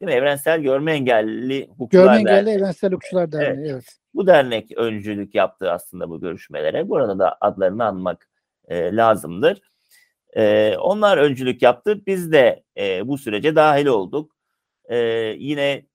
değil 0.00 0.12
mi? 0.12 0.12
Evrensel 0.12 0.60
Görme 0.60 0.92
Engelli 0.92 1.68
Hukukçular 1.68 2.04
Görme 2.04 2.16
Engelli 2.16 2.36
Derneği. 2.36 2.56
Evrensel 2.56 2.90
Hukukçular 2.90 3.32
Derneği 3.32 3.70
evet. 3.70 3.70
evet. 3.70 3.96
Bu 4.14 4.26
dernek 4.26 4.72
öncülük 4.76 5.34
yaptı 5.34 5.72
aslında 5.72 6.10
bu 6.10 6.20
görüşmelere. 6.20 6.88
Burada 6.88 7.18
da 7.18 7.36
adlarını 7.40 7.84
anmak 7.84 8.29
e, 8.70 8.96
lazımdır. 8.96 9.60
E, 10.36 10.76
onlar 10.76 11.18
öncülük 11.18 11.62
yaptı. 11.62 12.06
Biz 12.06 12.32
de 12.32 12.62
e, 12.76 13.08
bu 13.08 13.18
sürece 13.18 13.56
dahil 13.56 13.86
olduk. 13.86 14.36
E, 14.84 14.96
yine 15.38 15.86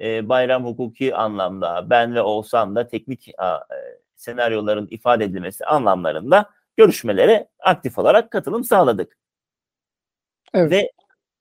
e, 0.00 0.28
bayram 0.28 0.64
hukuki 0.64 1.14
anlamda 1.14 1.90
ben 1.90 2.14
ve 2.14 2.22
Oğuzhan 2.22 2.76
da 2.76 2.88
teknik 2.88 3.30
a, 3.38 3.56
e, 3.56 3.78
senaryoların 4.16 4.88
ifade 4.90 5.24
edilmesi 5.24 5.66
anlamlarında 5.66 6.50
görüşmelere 6.76 7.48
aktif 7.58 7.98
olarak 7.98 8.30
katılım 8.30 8.64
sağladık. 8.64 9.18
Evet. 10.54 10.72
Ve 10.72 10.92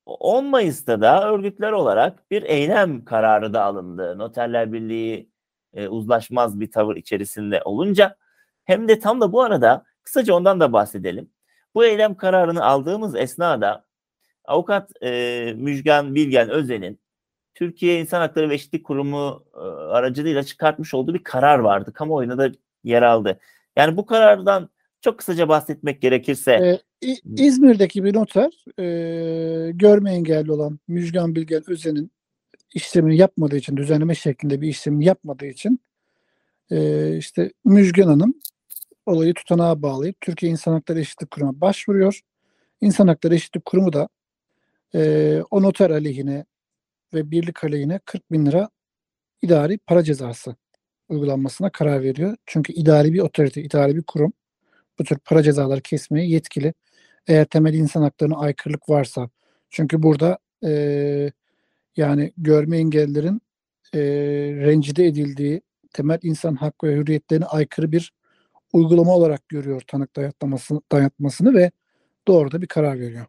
10 0.05 0.45
Mayıs'ta 0.45 1.01
da 1.01 1.31
örgütler 1.31 1.71
olarak 1.71 2.31
bir 2.31 2.43
eylem 2.43 3.05
kararı 3.05 3.53
da 3.53 3.63
alındı. 3.63 4.17
Noterler 4.17 4.73
Birliği 4.73 5.29
e, 5.73 5.87
uzlaşmaz 5.87 6.59
bir 6.59 6.71
tavır 6.71 6.95
içerisinde 6.95 7.61
olunca 7.65 8.15
hem 8.65 8.87
de 8.87 8.99
tam 8.99 9.21
da 9.21 9.31
bu 9.31 9.41
arada 9.41 9.85
kısaca 10.07 10.33
ondan 10.33 10.59
da 10.59 10.73
bahsedelim. 10.73 11.29
Bu 11.75 11.85
eylem 11.85 12.15
kararını 12.15 12.65
aldığımız 12.65 13.15
esnada 13.15 13.85
avukat 14.45 14.91
e, 15.03 15.53
Müjgan 15.57 16.15
Bilgen 16.15 16.49
Özen'in 16.49 16.99
Türkiye 17.55 17.99
İnsan 17.99 18.19
Hakları 18.19 18.49
ve 18.49 18.53
Eşitlik 18.53 18.85
Kurumu 18.85 19.43
e, 19.53 19.59
aracılığıyla 19.67 20.43
çıkartmış 20.43 20.93
olduğu 20.93 21.13
bir 21.13 21.23
karar 21.23 21.59
vardı. 21.59 21.93
Kamuoyuna 21.93 22.37
da 22.37 22.51
yer 22.83 23.01
aldı. 23.01 23.39
Yani 23.75 23.97
bu 23.97 24.05
karardan 24.05 24.69
çok 25.01 25.17
kısaca 25.17 25.49
bahsetmek 25.49 26.01
gerekirse. 26.01 26.79
Ee, 27.03 27.15
İzmir'deki 27.37 28.03
bir 28.03 28.13
noter 28.13 28.65
e, 28.79 29.71
görme 29.71 30.13
engelli 30.13 30.51
olan 30.51 30.79
Müjgan 30.87 31.35
Bilgen 31.35 31.63
Özen'in 31.67 32.11
işlemini 32.73 33.17
yapmadığı 33.17 33.57
için, 33.57 33.77
düzenleme 33.77 34.15
şeklinde 34.15 34.61
bir 34.61 34.67
işlemini 34.67 35.05
yapmadığı 35.05 35.45
için 35.45 35.79
e, 36.71 37.17
işte 37.17 37.51
Müjgan 37.65 38.07
Hanım 38.07 38.33
olayı 39.07 39.33
tutanağa 39.33 39.81
bağlayıp 39.81 40.21
Türkiye 40.21 40.51
İnsan 40.51 40.73
Hakları 40.73 40.99
Eşitlik 40.99 41.31
Kurumu'na 41.31 41.61
başvuruyor. 41.61 42.21
İnsan 42.81 43.07
Hakları 43.07 43.35
Eşitlik 43.35 43.65
Kurumu 43.65 43.93
da 43.93 44.09
e, 44.95 45.41
o 45.51 45.61
noter 45.63 45.89
aleyhine 45.89 46.45
ve 47.13 47.31
birlik 47.31 47.63
aleyhine 47.63 47.99
40 48.05 48.31
bin 48.31 48.45
lira 48.45 48.69
idari 49.41 49.77
para 49.77 50.03
cezası 50.03 50.55
uygulanmasına 51.09 51.69
karar 51.69 52.03
veriyor. 52.03 52.37
Çünkü 52.45 52.73
idari 52.73 53.13
bir 53.13 53.19
otorite, 53.19 53.63
idari 53.63 53.95
bir 53.95 54.03
kurum 54.03 54.33
bu 54.99 55.03
tür 55.03 55.17
para 55.17 55.43
cezaları 55.43 55.81
kesmeye 55.81 56.27
yetkili. 56.27 56.73
Eğer 57.27 57.45
temel 57.45 57.73
insan 57.73 58.01
haklarına 58.01 58.37
aykırılık 58.37 58.89
varsa. 58.89 59.29
Çünkü 59.69 60.03
burada 60.03 60.37
e, 60.65 61.31
yani 61.97 62.33
görme 62.37 62.77
engellilerin 62.77 63.41
e, 63.93 63.99
rencide 64.65 65.05
edildiği 65.05 65.61
temel 65.93 66.19
insan 66.23 66.55
hak 66.55 66.83
ve 66.83 66.95
hürriyetlerine 66.95 67.45
aykırı 67.45 67.91
bir 67.91 68.13
uygulama 68.73 69.15
olarak 69.15 69.49
görüyor 69.49 69.81
tanık 69.87 70.15
dayatmasını, 70.15 70.81
dayatmasını 70.91 71.53
ve 71.53 71.71
doğru 72.27 72.51
da 72.51 72.61
bir 72.61 72.67
karar 72.67 72.99
veriyor. 72.99 73.25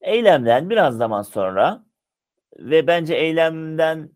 Eylemden 0.00 0.70
biraz 0.70 0.96
zaman 0.96 1.22
sonra 1.22 1.84
ve 2.58 2.86
bence 2.86 3.14
eylemden 3.14 4.10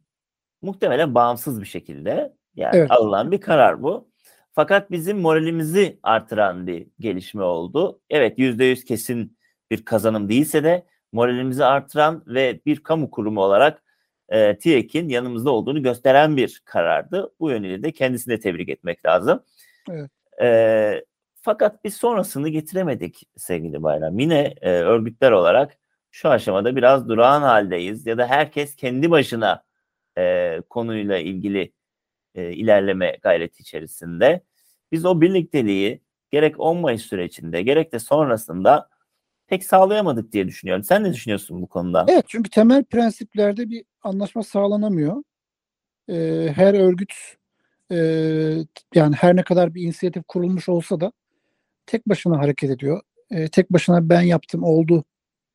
muhtemelen 0.62 1.14
bağımsız 1.14 1.60
bir 1.60 1.66
şekilde 1.66 2.34
yani 2.56 2.76
evet. 2.76 2.90
alınan 2.90 3.32
bir 3.32 3.40
karar 3.40 3.82
bu. 3.82 4.10
Fakat 4.52 4.90
bizim 4.90 5.18
moralimizi 5.18 5.98
artıran 6.02 6.66
bir 6.66 6.86
gelişme 7.00 7.42
oldu. 7.42 8.00
Evet 8.10 8.38
yüzde 8.38 8.64
yüz 8.64 8.84
kesin 8.84 9.38
bir 9.70 9.84
kazanım 9.84 10.28
değilse 10.28 10.64
de 10.64 10.86
moralimizi 11.12 11.64
artıran 11.64 12.24
ve 12.26 12.60
bir 12.66 12.80
kamu 12.80 13.10
kurumu 13.10 13.40
olarak 13.40 13.82
e, 14.28 14.58
TİEK'in 14.58 15.08
yanımızda 15.08 15.50
olduğunu 15.50 15.82
gösteren 15.82 16.36
bir 16.36 16.62
karardı. 16.64 17.32
Bu 17.40 17.50
yönüyle 17.50 17.82
de 17.82 17.92
kendisini 17.92 18.32
de 18.32 18.40
tebrik 18.40 18.68
etmek 18.68 19.06
lazım. 19.06 19.42
Evet. 19.90 20.10
E, 20.40 21.04
fakat 21.34 21.84
biz 21.84 21.94
sonrasını 21.94 22.48
getiremedik 22.48 23.28
sevgili 23.36 23.82
Bayram. 23.82 24.18
Yine 24.18 24.54
e, 24.60 24.70
örgütler 24.70 25.30
olarak 25.32 25.76
şu 26.10 26.28
aşamada 26.28 26.76
biraz 26.76 27.08
durağan 27.08 27.42
haldeyiz 27.42 28.06
ya 28.06 28.18
da 28.18 28.26
herkes 28.26 28.76
kendi 28.76 29.10
başına 29.10 29.62
e, 30.18 30.56
konuyla 30.68 31.18
ilgili 31.18 31.72
e, 32.34 32.52
ilerleme 32.52 33.18
gayreti 33.22 33.60
içerisinde. 33.60 34.42
Biz 34.92 35.04
o 35.04 35.20
birlikteliği 35.20 36.00
gerek 36.30 36.60
10 36.60 36.76
Mayıs 36.76 37.02
sürecinde 37.02 37.62
gerek 37.62 37.92
de 37.92 37.98
sonrasında 37.98 38.88
pek 39.46 39.64
sağlayamadık 39.64 40.32
diye 40.32 40.48
düşünüyorum. 40.48 40.84
Sen 40.84 41.04
ne 41.04 41.12
düşünüyorsun 41.12 41.62
bu 41.62 41.66
konuda? 41.66 42.06
Evet 42.08 42.24
çünkü 42.28 42.50
temel 42.50 42.84
prensiplerde 42.84 43.70
bir 43.70 43.84
anlaşma 44.02 44.42
sağlanamıyor. 44.42 45.22
Ee, 46.08 46.52
her 46.54 46.74
örgüt 46.74 47.14
e, 47.92 47.96
yani 48.94 49.14
her 49.14 49.36
ne 49.36 49.42
kadar 49.42 49.74
bir 49.74 49.82
inisiyatif 49.82 50.24
kurulmuş 50.28 50.68
olsa 50.68 51.00
da 51.00 51.12
tek 51.86 52.08
başına 52.08 52.38
hareket 52.38 52.70
ediyor. 52.70 53.00
E, 53.30 53.48
tek 53.48 53.72
başına 53.72 54.08
ben 54.08 54.22
yaptım 54.22 54.62
oldu 54.62 55.04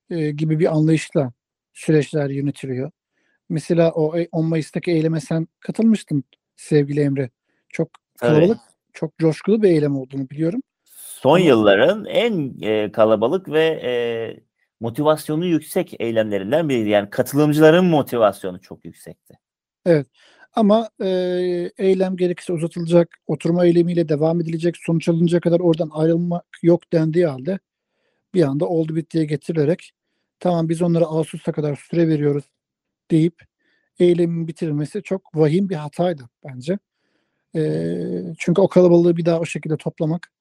e, 0.09 0.31
gibi 0.31 0.59
bir 0.59 0.75
anlayışla 0.75 1.33
süreçler 1.73 2.29
yönetiliyor. 2.29 2.91
Mesela 3.49 3.91
o 3.91 4.15
10 4.31 4.45
Mayıs'taki 4.45 4.91
eyleme 4.91 5.21
sen 5.21 5.47
katılmıştın 5.59 6.23
sevgili 6.55 7.01
Emre. 7.01 7.29
Çok 7.69 7.89
kalabalık, 8.17 8.47
evet. 8.47 8.75
çok 8.93 9.17
coşkulu 9.17 9.61
bir 9.61 9.69
eylem 9.69 9.97
olduğunu 9.97 10.29
biliyorum. 10.29 10.61
Son 10.95 11.29
Ama, 11.29 11.39
yılların 11.39 12.05
en 12.05 12.61
e, 12.61 12.91
kalabalık 12.91 13.49
ve 13.49 13.65
e, 13.65 13.91
motivasyonu 14.79 15.45
yüksek 15.45 15.95
eylemlerinden 15.99 16.69
biriydi. 16.69 16.89
Yani 16.89 17.09
katılımcıların 17.09 17.85
motivasyonu 17.85 18.61
çok 18.61 18.85
yüksekti. 18.85 19.39
Evet. 19.85 20.07
Ama 20.55 20.89
e, 21.03 21.07
eylem 21.77 22.17
gerekirse 22.17 22.53
uzatılacak, 22.53 23.17
oturma 23.27 23.65
eylemiyle 23.65 24.09
devam 24.09 24.41
edilecek, 24.41 24.77
sonuç 24.77 25.09
alınacak 25.09 25.43
kadar 25.43 25.59
oradan 25.59 25.89
ayrılmak 25.93 26.45
yok 26.61 26.93
dendiği 26.93 27.25
halde 27.25 27.59
bir 28.33 28.43
anda 28.43 28.65
oldu 28.65 28.95
bittiye 28.95 29.25
getirilerek 29.25 29.91
tamam 30.39 30.69
biz 30.69 30.81
onlara 30.81 31.05
Ağustos'a 31.05 31.51
kadar 31.51 31.75
süre 31.75 32.07
veriyoruz 32.07 32.43
deyip 33.11 33.35
eylemin 33.99 34.47
bitirilmesi 34.47 35.03
çok 35.03 35.35
vahim 35.35 35.69
bir 35.69 35.75
hataydı 35.75 36.29
bence. 36.45 36.79
E, 37.55 37.61
çünkü 38.37 38.61
o 38.61 38.67
kalabalığı 38.67 39.17
bir 39.17 39.25
daha 39.25 39.39
o 39.39 39.45
şekilde 39.45 39.77
toplamak 39.77 40.31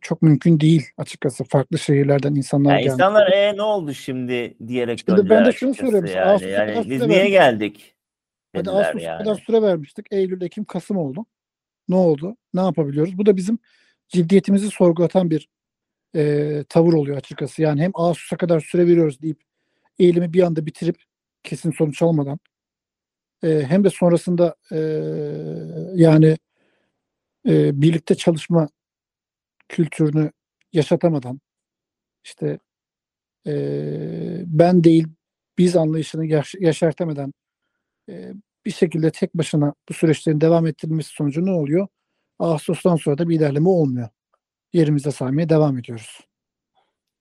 çok 0.00 0.22
mümkün 0.22 0.60
değil 0.60 0.86
açıkçası. 0.96 1.44
Farklı 1.44 1.78
şehirlerden 1.78 2.34
insanlar 2.34 2.72
yani 2.72 2.82
geldi. 2.82 2.92
İnsanlar 2.92 3.32
e 3.32 3.56
ne 3.56 3.62
oldu 3.62 3.94
şimdi 3.94 4.54
diyerek 4.66 5.02
şimdi 5.08 5.30
ben 5.30 5.44
de 5.44 5.52
şunu 5.52 5.74
söylüyorum. 5.74 6.10
Yani, 6.16 6.50
yani 6.50 6.90
biz 6.90 7.06
niye 7.06 7.28
geldik? 7.28 7.94
Hadi 8.52 8.70
Ağustos 8.70 9.02
yani. 9.02 9.18
kadar 9.18 9.34
süre 9.34 9.62
vermiştik. 9.62 10.06
Eylül, 10.10 10.42
Ekim, 10.42 10.64
Kasım 10.64 10.96
oldu. 10.96 11.26
Ne 11.88 11.96
oldu? 11.96 12.36
Ne 12.54 12.60
yapabiliyoruz? 12.60 13.18
Bu 13.18 13.26
da 13.26 13.36
bizim 13.36 13.58
ciddiyetimizi 14.08 14.70
sorgulatan 14.70 15.30
bir 15.30 15.48
e, 16.16 16.64
tavır 16.68 16.92
oluyor 16.92 17.16
açıkçası. 17.16 17.62
Yani 17.62 17.82
hem 17.82 17.90
Ağustos'a 17.94 18.36
kadar 18.36 18.60
süre 18.60 18.86
veriyoruz 18.86 19.22
deyip 19.22 19.42
eylemi 19.98 20.32
bir 20.32 20.42
anda 20.42 20.66
bitirip 20.66 21.02
kesin 21.42 21.70
sonuç 21.70 22.02
almadan 22.02 22.38
e, 23.44 23.48
hem 23.68 23.84
de 23.84 23.90
sonrasında 23.90 24.56
e, 24.72 24.78
yani 25.94 26.36
e, 27.48 27.80
birlikte 27.82 28.14
çalışma 28.14 28.68
kültürünü 29.68 30.32
yaşatamadan 30.72 31.40
işte 32.24 32.58
e, 33.46 33.52
ben 34.46 34.84
değil 34.84 35.06
biz 35.58 35.76
anlayışını 35.76 36.26
yaş- 36.26 36.54
yaşartamadan 36.60 37.34
e, 38.12 38.32
bir 38.66 38.70
şekilde 38.70 39.10
tek 39.10 39.34
başına 39.34 39.74
bu 39.88 39.94
süreçlerin 39.94 40.40
devam 40.40 40.66
ettirilmesi 40.66 41.08
sonucu 41.08 41.46
ne 41.46 41.50
oluyor? 41.50 41.86
Ağustos'tan 42.38 42.96
sonra 42.96 43.18
da 43.18 43.28
bir 43.28 43.36
ilerleme 43.36 43.68
olmuyor. 43.68 44.08
Yerimizde 44.72 45.10
saymaya 45.10 45.48
devam 45.48 45.78
ediyoruz. 45.78 46.20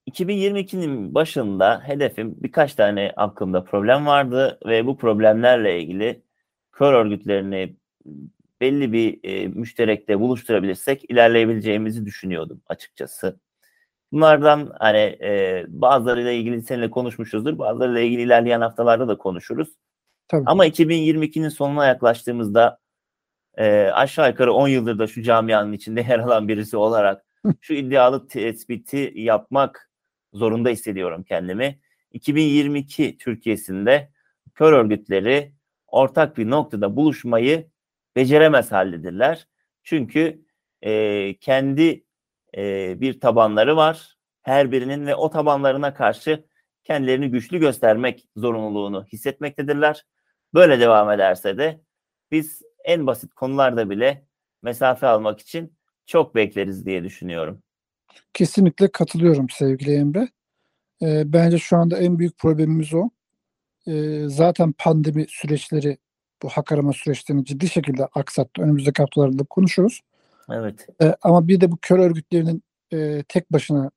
2022'nin 0.10 1.15
başında 1.15 1.82
hedefim 1.84 2.36
birkaç 2.43 2.75
tane 2.75 3.13
aklımda 3.15 3.63
problem 3.63 4.06
vardı 4.06 4.60
ve 4.65 4.86
bu 4.86 4.97
problemlerle 4.97 5.82
ilgili 5.82 6.21
kör 6.71 6.93
örgütlerini 6.93 7.75
belli 8.62 8.93
bir 8.93 9.19
e, 9.23 9.47
müşterekte 9.47 10.19
buluşturabilirsek 10.19 11.10
ilerleyebileceğimizi 11.10 12.06
düşünüyordum 12.06 12.62
açıkçası. 12.67 13.39
Bunlardan 14.12 14.73
hani 14.80 15.17
e, 15.21 15.65
bazılarıyla 15.67 16.32
ilgili 16.32 16.62
seninle 16.62 16.89
konuşmuşuzdur. 16.89 17.58
Bazılarıyla 17.58 18.01
ilgili 18.01 18.21
ilerleyen 18.21 18.62
haftalarda 18.62 19.08
da 19.08 19.17
konuşuruz. 19.17 19.69
Tabii. 20.32 20.44
Ama 20.46 20.67
2022'nin 20.67 21.50
sonuna 21.50 21.86
yaklaştığımızda 21.86 22.80
e, 23.58 23.84
aşağı 23.94 24.30
yukarı 24.30 24.54
10 24.54 24.67
yıldır 24.67 25.00
da 25.00 25.08
şu 25.08 25.22
camianın 25.22 25.74
içinde 25.74 26.02
yer 26.02 26.20
alan 26.20 26.48
birisi 26.48 26.78
olarak 26.78 27.26
şu 27.62 27.74
iddialı 27.74 28.28
tespiti 28.28 29.13
yapmak 29.15 29.91
zorunda 30.34 30.70
hissediyorum 30.70 31.24
kendimi. 31.24 31.80
2022 32.12 33.17
Türkiye'sinde 33.17 34.12
kör 34.54 34.74
örgütleri 34.74 35.54
ortak 35.88 36.38
bir 36.38 36.50
noktada 36.50 36.96
buluşmayı 36.96 37.67
beceremez 38.15 38.72
haldedirler. 38.72 39.48
Çünkü 39.84 40.46
e, 40.82 41.34
kendi 41.39 42.04
e, 42.58 42.96
bir 43.02 43.20
tabanları 43.20 43.76
var 43.76 44.17
her 44.41 44.72
birinin 44.72 45.06
ve 45.08 45.15
o 45.15 45.30
tabanlarına 45.30 45.94
karşı 45.94 46.46
kendilerini 46.84 47.32
güçlü 47.32 47.60
göstermek 47.60 48.28
zorunluluğunu 48.36 49.06
hissetmektedirler. 49.06 50.06
Böyle 50.54 50.80
devam 50.80 51.12
ederse 51.12 51.58
de 51.58 51.82
biz 52.32 52.62
en 52.84 53.08
basit 53.08 53.34
konularda 53.34 53.90
bile 53.90 54.26
mesafe 54.62 55.08
almak 55.08 55.40
için 55.40 55.78
çok 56.06 56.36
bekleriz 56.36 56.86
diye 56.86 57.04
düşünüyorum. 57.04 57.64
Kesinlikle 58.34 58.92
katılıyorum 58.92 59.50
sevgili 59.50 59.96
Emre. 59.96 60.30
E, 61.02 61.34
bence 61.34 61.58
şu 61.58 61.78
anda 61.78 61.98
en 61.98 62.20
büyük 62.20 62.38
problemimiz 62.38 62.94
o. 62.94 63.10
E, 63.88 64.24
zaten 64.28 64.74
pandemi 64.78 65.26
süreçleri 65.30 65.98
bu 66.44 66.50
hak 66.50 66.72
arama 66.72 66.94
süreçlerini 66.94 67.46
ciddi 67.46 67.70
şekilde 67.70 68.06
aksattı. 68.06 68.62
Önümüzdeki 68.62 69.02
haftalarda 69.02 69.44
konuşuruz. 69.44 70.02
Evet. 70.52 70.88
E, 71.02 71.16
ama 71.22 71.48
bir 71.48 71.62
de 71.62 71.72
bu 71.72 71.78
kör 71.82 72.00
örgütlerinin 72.00 72.64
e, 72.94 73.24
tek 73.28 73.54
başına 73.54 73.92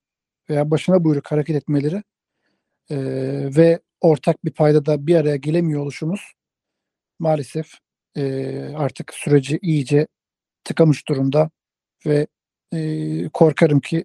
veya 0.50 0.70
başına 0.70 1.04
buyruk 1.04 1.32
hareket 1.32 1.56
etmeleri 1.56 2.02
e, 2.90 2.96
ve 3.56 3.80
ortak 4.00 4.44
bir 4.44 4.50
payda 4.50 4.86
da 4.86 5.06
bir 5.06 5.16
araya 5.16 5.36
gelemiyor 5.36 5.80
oluşumuz 5.80 6.32
maalesef 7.18 7.66
e, 8.16 8.54
artık 8.76 9.14
süreci 9.14 9.58
iyice 9.62 10.06
tıkamış 10.64 11.08
durumda 11.08 11.50
ve 12.06 12.26
e, 12.72 13.28
korkarım 13.28 13.80
ki 13.80 14.04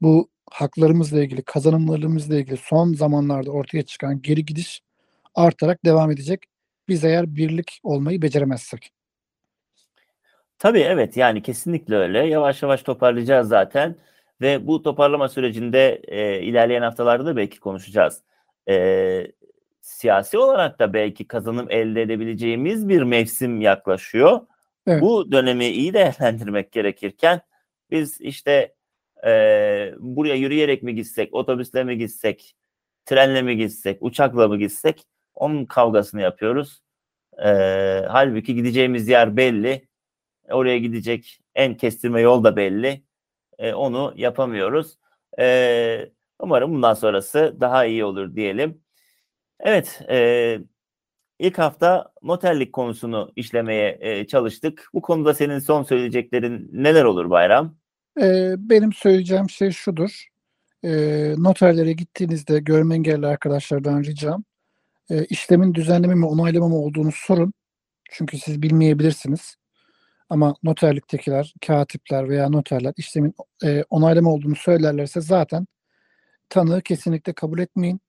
bu 0.00 0.30
haklarımızla 0.50 1.20
ilgili, 1.20 1.42
kazanımlarımızla 1.42 2.38
ilgili 2.38 2.56
son 2.56 2.94
zamanlarda 2.94 3.50
ortaya 3.50 3.82
çıkan 3.82 4.22
geri 4.22 4.44
gidiş 4.44 4.80
artarak 5.34 5.84
devam 5.84 6.10
edecek. 6.10 6.40
Biz 6.88 7.04
eğer 7.04 7.36
birlik 7.36 7.80
olmayı 7.82 8.22
beceremezsek. 8.22 8.90
Tabii 10.58 10.80
evet 10.80 11.16
yani 11.16 11.42
kesinlikle 11.42 11.96
öyle. 11.96 12.18
Yavaş 12.18 12.62
yavaş 12.62 12.82
toparlayacağız 12.82 13.48
zaten. 13.48 13.96
Ve 14.40 14.66
bu 14.66 14.82
toparlama 14.82 15.28
sürecinde 15.28 16.02
e, 16.08 16.42
ilerleyen 16.42 16.82
haftalarda 16.82 17.26
da 17.26 17.36
belki 17.36 17.60
konuşacağız. 17.60 18.22
E, 18.68 18.74
siyasi 19.90 20.38
olarak 20.38 20.78
da 20.78 20.92
belki 20.92 21.28
kazanım 21.28 21.66
elde 21.70 22.02
edebileceğimiz 22.02 22.88
bir 22.88 23.02
mevsim 23.02 23.60
yaklaşıyor. 23.60 24.40
Evet. 24.86 25.02
Bu 25.02 25.32
dönemi 25.32 25.66
iyi 25.66 25.94
değerlendirmek 25.94 26.72
gerekirken 26.72 27.40
biz 27.90 28.20
işte 28.20 28.74
e, 29.26 29.30
buraya 29.98 30.34
yürüyerek 30.34 30.82
mi 30.82 30.94
gitsek, 30.94 31.34
otobüsle 31.34 31.84
mi 31.84 31.98
gitsek, 31.98 32.56
trenle 33.04 33.42
mi 33.42 33.56
gitsek, 33.56 33.98
uçakla 34.00 34.48
mı 34.48 34.58
gitsek 34.58 35.04
onun 35.34 35.64
kavgasını 35.64 36.20
yapıyoruz. 36.20 36.82
E, 37.38 37.48
halbuki 38.08 38.54
gideceğimiz 38.54 39.08
yer 39.08 39.36
belli. 39.36 39.88
Oraya 40.50 40.78
gidecek 40.78 41.40
en 41.54 41.76
kestirme 41.76 42.20
yol 42.20 42.44
da 42.44 42.56
belli. 42.56 43.02
E, 43.58 43.72
onu 43.72 44.12
yapamıyoruz. 44.16 44.98
E, 45.38 46.10
umarım 46.38 46.74
bundan 46.74 46.94
sonrası 46.94 47.56
daha 47.60 47.84
iyi 47.84 48.04
olur 48.04 48.36
diyelim. 48.36 48.82
Evet, 49.62 50.02
e, 50.10 50.58
ilk 51.38 51.58
hafta 51.58 52.12
noterlik 52.22 52.72
konusunu 52.72 53.32
işlemeye 53.36 53.98
e, 54.00 54.26
çalıştık. 54.26 54.88
Bu 54.94 55.02
konuda 55.02 55.34
senin 55.34 55.58
son 55.58 55.82
söyleyeceklerin 55.82 56.70
neler 56.72 57.04
olur 57.04 57.30
Bayram? 57.30 57.76
E, 58.20 58.54
benim 58.58 58.92
söyleyeceğim 58.92 59.50
şey 59.50 59.70
şudur. 59.70 60.26
E, 60.84 60.90
noterlere 61.38 61.92
gittiğinizde 61.92 62.60
görme 62.60 62.94
engelli 62.94 63.26
arkadaşlardan 63.26 64.02
ricam 64.02 64.44
e, 65.10 65.24
işlemin 65.24 65.74
düzenleme 65.74 66.14
mi 66.14 66.26
onaylama 66.26 66.68
mı 66.68 66.76
olduğunu 66.76 67.12
sorun. 67.12 67.52
Çünkü 68.10 68.38
siz 68.38 68.62
bilmeyebilirsiniz. 68.62 69.56
Ama 70.28 70.54
noterliktekiler, 70.62 71.54
katipler 71.66 72.28
veya 72.28 72.48
noterler 72.48 72.92
işlemin 72.96 73.34
e, 73.64 73.84
onaylama 73.90 74.32
olduğunu 74.32 74.56
söylerlerse 74.56 75.20
zaten 75.20 75.66
tanığı 76.48 76.82
kesinlikle 76.82 77.32
kabul 77.32 77.58
etmeyin. 77.58 78.00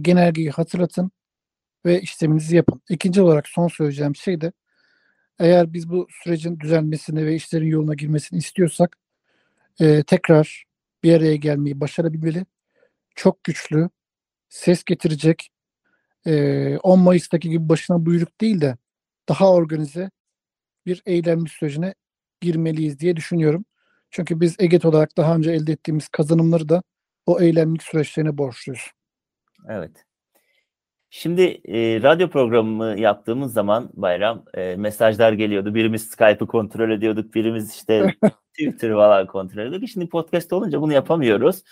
Genelgeyi 0.00 0.50
hatırlatın 0.50 1.10
ve 1.86 2.00
işleminizi 2.00 2.56
yapın. 2.56 2.82
İkinci 2.90 3.22
olarak 3.22 3.48
son 3.48 3.68
söyleyeceğim 3.68 4.16
şey 4.16 4.40
de 4.40 4.52
eğer 5.38 5.72
biz 5.72 5.90
bu 5.90 6.06
sürecin 6.10 6.60
düzelmesini 6.60 7.26
ve 7.26 7.34
işlerin 7.34 7.66
yoluna 7.66 7.94
girmesini 7.94 8.38
istiyorsak 8.38 8.98
e, 9.80 10.02
tekrar 10.02 10.64
bir 11.04 11.14
araya 11.14 11.36
gelmeyi 11.36 11.80
başarabilmeli. 11.80 12.46
Çok 13.14 13.44
güçlü, 13.44 13.90
ses 14.48 14.84
getirecek, 14.84 15.50
e, 16.26 16.78
10 16.78 17.00
Mayıs'taki 17.00 17.50
gibi 17.50 17.68
başına 17.68 18.06
buyruk 18.06 18.40
değil 18.40 18.60
de 18.60 18.76
daha 19.28 19.52
organize 19.52 20.10
bir 20.86 21.02
eylemli 21.06 21.48
sürecine 21.48 21.94
girmeliyiz 22.40 22.98
diye 22.98 23.16
düşünüyorum. 23.16 23.64
Çünkü 24.10 24.40
biz 24.40 24.56
EGET 24.58 24.84
olarak 24.84 25.16
daha 25.16 25.36
önce 25.36 25.52
elde 25.52 25.72
ettiğimiz 25.72 26.08
kazanımları 26.08 26.68
da 26.68 26.82
o 27.26 27.40
eylemlik 27.40 27.82
süreçlerine 27.82 28.38
borçluyuz. 28.38 28.92
Evet. 29.68 30.04
Şimdi 31.10 31.42
e, 31.64 32.02
radyo 32.02 32.28
programı 32.28 33.00
yaptığımız 33.00 33.52
zaman 33.52 33.90
Bayram 33.92 34.44
e, 34.54 34.76
mesajlar 34.76 35.32
geliyordu. 35.32 35.74
Birimiz 35.74 36.08
Skype'ı 36.08 36.46
kontrol 36.46 36.90
ediyorduk, 36.90 37.34
birimiz 37.34 37.74
işte 37.74 38.14
Twitter 38.52 38.92
falan 38.92 39.26
kontrol 39.26 39.62
ediyorduk. 39.62 39.88
Şimdi 39.88 40.08
podcast 40.08 40.52
olunca 40.52 40.80
bunu 40.80 40.92
yapamıyoruz. 40.92 41.62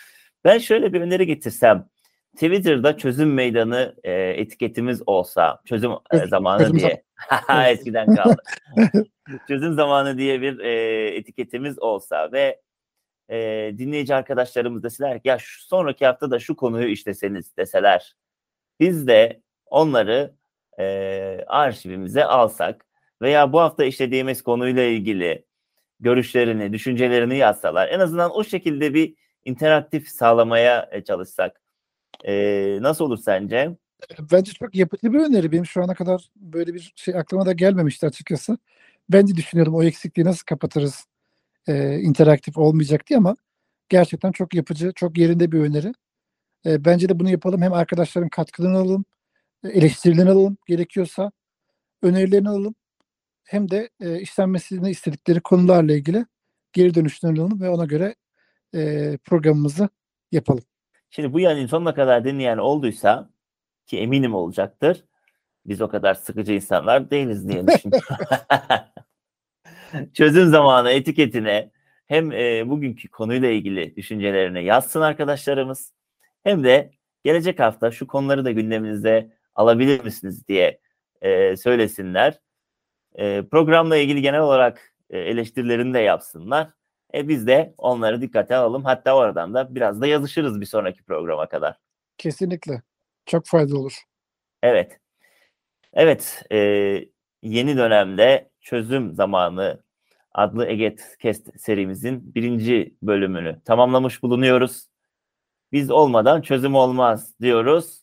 Ben 0.44 0.58
şöyle 0.58 0.92
bir 0.92 1.00
öneri 1.00 1.26
getirsem. 1.26 1.88
Twitter'da 2.34 2.96
çözüm 2.96 3.34
meydanı 3.34 3.94
e, 4.04 4.12
etiketimiz 4.12 5.02
olsa, 5.06 5.60
çözüm 5.64 5.92
e, 6.12 6.26
zamanı 6.26 6.60
çözüm 6.60 6.78
diye. 6.78 7.02
Eskiden 7.68 8.14
kaldı. 8.14 8.42
çözüm 9.48 9.74
zamanı 9.74 10.18
diye 10.18 10.40
bir 10.40 10.58
e, 10.58 11.06
etiketimiz 11.16 11.78
olsa 11.78 12.32
ve 12.32 12.60
e, 13.30 13.72
dinleyici 13.78 14.14
arkadaşlarımız 14.14 14.82
deseler 14.82 15.20
ya 15.24 15.38
şu 15.38 15.62
sonraki 15.62 16.06
hafta 16.06 16.30
da 16.30 16.38
şu 16.38 16.56
konuyu 16.56 16.88
işleseniz 16.88 17.56
deseler 17.56 18.16
biz 18.80 19.06
de 19.06 19.42
onları 19.66 20.34
e, 20.78 20.84
arşivimize 21.46 22.24
alsak 22.24 22.86
veya 23.22 23.52
bu 23.52 23.60
hafta 23.60 23.84
işlediğimiz 23.84 24.42
konuyla 24.42 24.82
ilgili 24.82 25.44
görüşlerini, 26.00 26.72
düşüncelerini 26.72 27.36
yazsalar 27.36 27.88
en 27.88 28.00
azından 28.00 28.30
o 28.36 28.44
şekilde 28.44 28.94
bir 28.94 29.14
interaktif 29.44 30.08
sağlamaya 30.08 30.88
e, 30.92 31.04
çalışsak 31.04 31.60
e, 32.24 32.78
nasıl 32.80 33.04
olur 33.04 33.18
sence? 33.18 33.76
Bence 34.32 34.52
çok 34.52 34.74
yapıcı 34.74 35.12
bir 35.12 35.18
öneri. 35.18 35.52
Benim 35.52 35.66
şu 35.66 35.82
ana 35.82 35.94
kadar 35.94 36.30
böyle 36.36 36.74
bir 36.74 36.92
şey 36.96 37.14
aklıma 37.16 37.46
da 37.46 37.52
gelmemişti 37.52 38.06
açıkçası. 38.06 38.58
Ben 39.08 39.28
de 39.28 39.36
düşünüyorum 39.36 39.74
o 39.74 39.82
eksikliği 39.82 40.26
nasıl 40.26 40.44
kapatırız 40.44 41.06
e, 41.70 42.00
interaktif 42.00 42.58
olmayacak 42.58 43.06
diye 43.06 43.18
ama 43.18 43.36
gerçekten 43.88 44.32
çok 44.32 44.54
yapıcı, 44.54 44.92
çok 44.94 45.18
yerinde 45.18 45.52
bir 45.52 45.60
öneri. 45.60 45.92
E, 46.66 46.84
bence 46.84 47.08
de 47.08 47.20
bunu 47.20 47.30
yapalım. 47.30 47.62
Hem 47.62 47.72
arkadaşların 47.72 48.28
katkılarını 48.28 48.78
alalım, 48.78 49.04
eleştirilerini 49.64 50.30
alalım 50.30 50.56
gerekiyorsa, 50.66 51.32
önerilerini 52.02 52.48
alalım. 52.48 52.74
Hem 53.44 53.70
de 53.70 53.90
e, 54.00 54.20
işlenmesini 54.20 54.90
istedikleri 54.90 55.40
konularla 55.40 55.92
ilgili 55.92 56.26
geri 56.72 56.94
dönüşlerini 56.94 57.40
alalım 57.40 57.60
ve 57.60 57.70
ona 57.70 57.84
göre 57.84 58.14
e, 58.74 59.18
programımızı 59.24 59.88
yapalım. 60.32 60.64
Şimdi 61.10 61.32
bu 61.32 61.40
yayının 61.40 61.66
sonuna 61.66 61.94
kadar 61.94 62.24
dinleyen 62.24 62.58
olduysa 62.58 63.30
ki 63.86 63.98
eminim 63.98 64.34
olacaktır. 64.34 65.04
Biz 65.66 65.80
o 65.80 65.88
kadar 65.88 66.14
sıkıcı 66.14 66.52
insanlar 66.52 67.10
değiliz 67.10 67.48
diye 67.48 67.66
düşünüyorum. 67.66 68.16
Çözüm 70.14 70.48
zamanı 70.48 70.90
etiketine 70.90 71.70
hem 72.06 72.32
e, 72.32 72.68
bugünkü 72.68 73.08
konuyla 73.08 73.50
ilgili 73.50 73.96
düşüncelerini 73.96 74.64
yazsın 74.64 75.00
arkadaşlarımız 75.00 75.92
hem 76.42 76.64
de 76.64 76.90
gelecek 77.24 77.60
hafta 77.60 77.90
şu 77.90 78.06
konuları 78.06 78.44
da 78.44 78.50
gündeminizde 78.50 79.30
alabilir 79.54 80.04
misiniz 80.04 80.48
diye 80.48 80.80
e, 81.22 81.56
söylesinler. 81.56 82.40
E, 83.14 83.42
programla 83.50 83.96
ilgili 83.96 84.22
genel 84.22 84.40
olarak 84.40 84.94
e, 85.10 85.18
eleştirilerini 85.18 85.94
de 85.94 85.98
yapsınlar. 85.98 86.68
E, 87.14 87.28
biz 87.28 87.46
de 87.46 87.74
onları 87.78 88.20
dikkate 88.20 88.56
alalım. 88.56 88.84
Hatta 88.84 89.16
oradan 89.16 89.54
da 89.54 89.74
biraz 89.74 90.00
da 90.00 90.06
yazışırız 90.06 90.60
bir 90.60 90.66
sonraki 90.66 91.02
programa 91.02 91.48
kadar. 91.48 91.76
Kesinlikle. 92.18 92.82
Çok 93.26 93.46
faydalı 93.46 93.78
olur. 93.78 94.02
Evet. 94.62 95.00
Evet. 95.92 96.42
E, 96.52 96.58
yeni 97.42 97.76
dönemde 97.76 98.49
çözüm 98.60 99.14
zamanı 99.14 99.82
adlı 100.32 100.66
Eget 100.66 101.16
Kest 101.18 101.60
serimizin 101.60 102.34
birinci 102.34 102.94
bölümünü 103.02 103.60
tamamlamış 103.64 104.22
bulunuyoruz. 104.22 104.88
Biz 105.72 105.90
olmadan 105.90 106.42
çözüm 106.42 106.74
olmaz 106.74 107.34
diyoruz. 107.40 108.02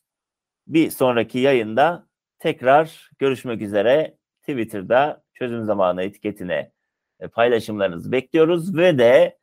Bir 0.67 0.89
sonraki 0.89 1.39
yayında 1.39 2.07
tekrar 2.39 3.09
görüşmek 3.19 3.61
üzere. 3.61 4.17
Twitter'da 4.41 5.23
çözüm 5.33 5.65
zamanı 5.65 6.03
etiketine 6.03 6.71
e, 7.19 7.27
paylaşımlarınızı 7.27 8.11
bekliyoruz 8.11 8.77
ve 8.77 8.97
de 8.97 9.37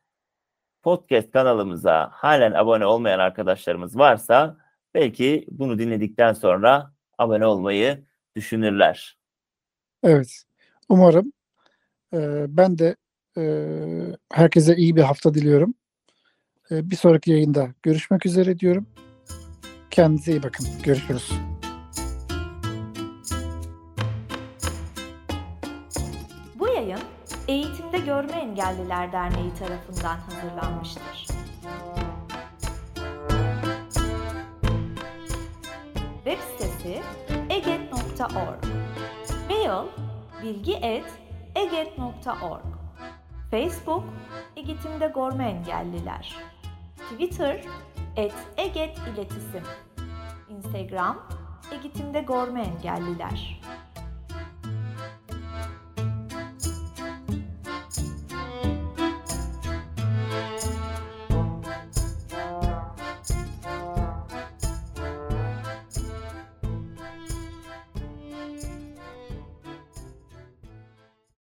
podcast 0.83 1.31
kanalımıza 1.31 2.09
halen 2.13 2.51
abone 2.51 2.85
olmayan 2.85 3.19
arkadaşlarımız 3.19 3.97
varsa 3.97 4.57
belki 4.93 5.45
bunu 5.51 5.79
dinledikten 5.79 6.33
sonra 6.33 6.91
abone 7.17 7.45
olmayı 7.45 8.05
düşünürler. 8.35 9.17
Evet. 10.03 10.43
Umarım. 10.89 11.33
Ee, 12.13 12.45
ben 12.49 12.77
de 12.77 12.95
e, 13.37 13.43
herkese 14.33 14.75
iyi 14.75 14.95
bir 14.95 15.01
hafta 15.01 15.33
diliyorum. 15.33 15.73
Ee, 16.71 16.89
bir 16.89 16.95
sonraki 16.95 17.31
yayında 17.31 17.69
görüşmek 17.83 18.25
üzere 18.25 18.59
diyorum. 18.59 18.87
Kendinize 19.91 20.31
iyi 20.31 20.43
bakın. 20.43 20.67
Görüşürüz. 20.83 21.31
Bu 26.55 26.67
yayın 26.67 26.99
Eğitimde 27.47 27.97
Görme 27.97 28.31
Engelliler 28.31 29.11
Derneği 29.11 29.53
tarafından 29.53 30.17
hazırlanmıştır. 30.17 31.27
Web 36.23 36.39
sitesi 36.39 37.01
eget.org 37.49 38.65
Mail 39.49 40.04
bilgi.eget.org 40.41 42.65
Facebook 43.51 44.03
Eğitimde 44.55 45.11
Görme 45.15 45.49
Engelliler. 45.49 46.35
Twitter 46.97 47.61
et 48.15 48.33
Eget 48.57 48.97
İletisim 48.97 49.63
Instagram 50.49 51.27
Eğitimde 51.71 52.21
Görme 52.21 52.61
Engelliler 52.61 53.61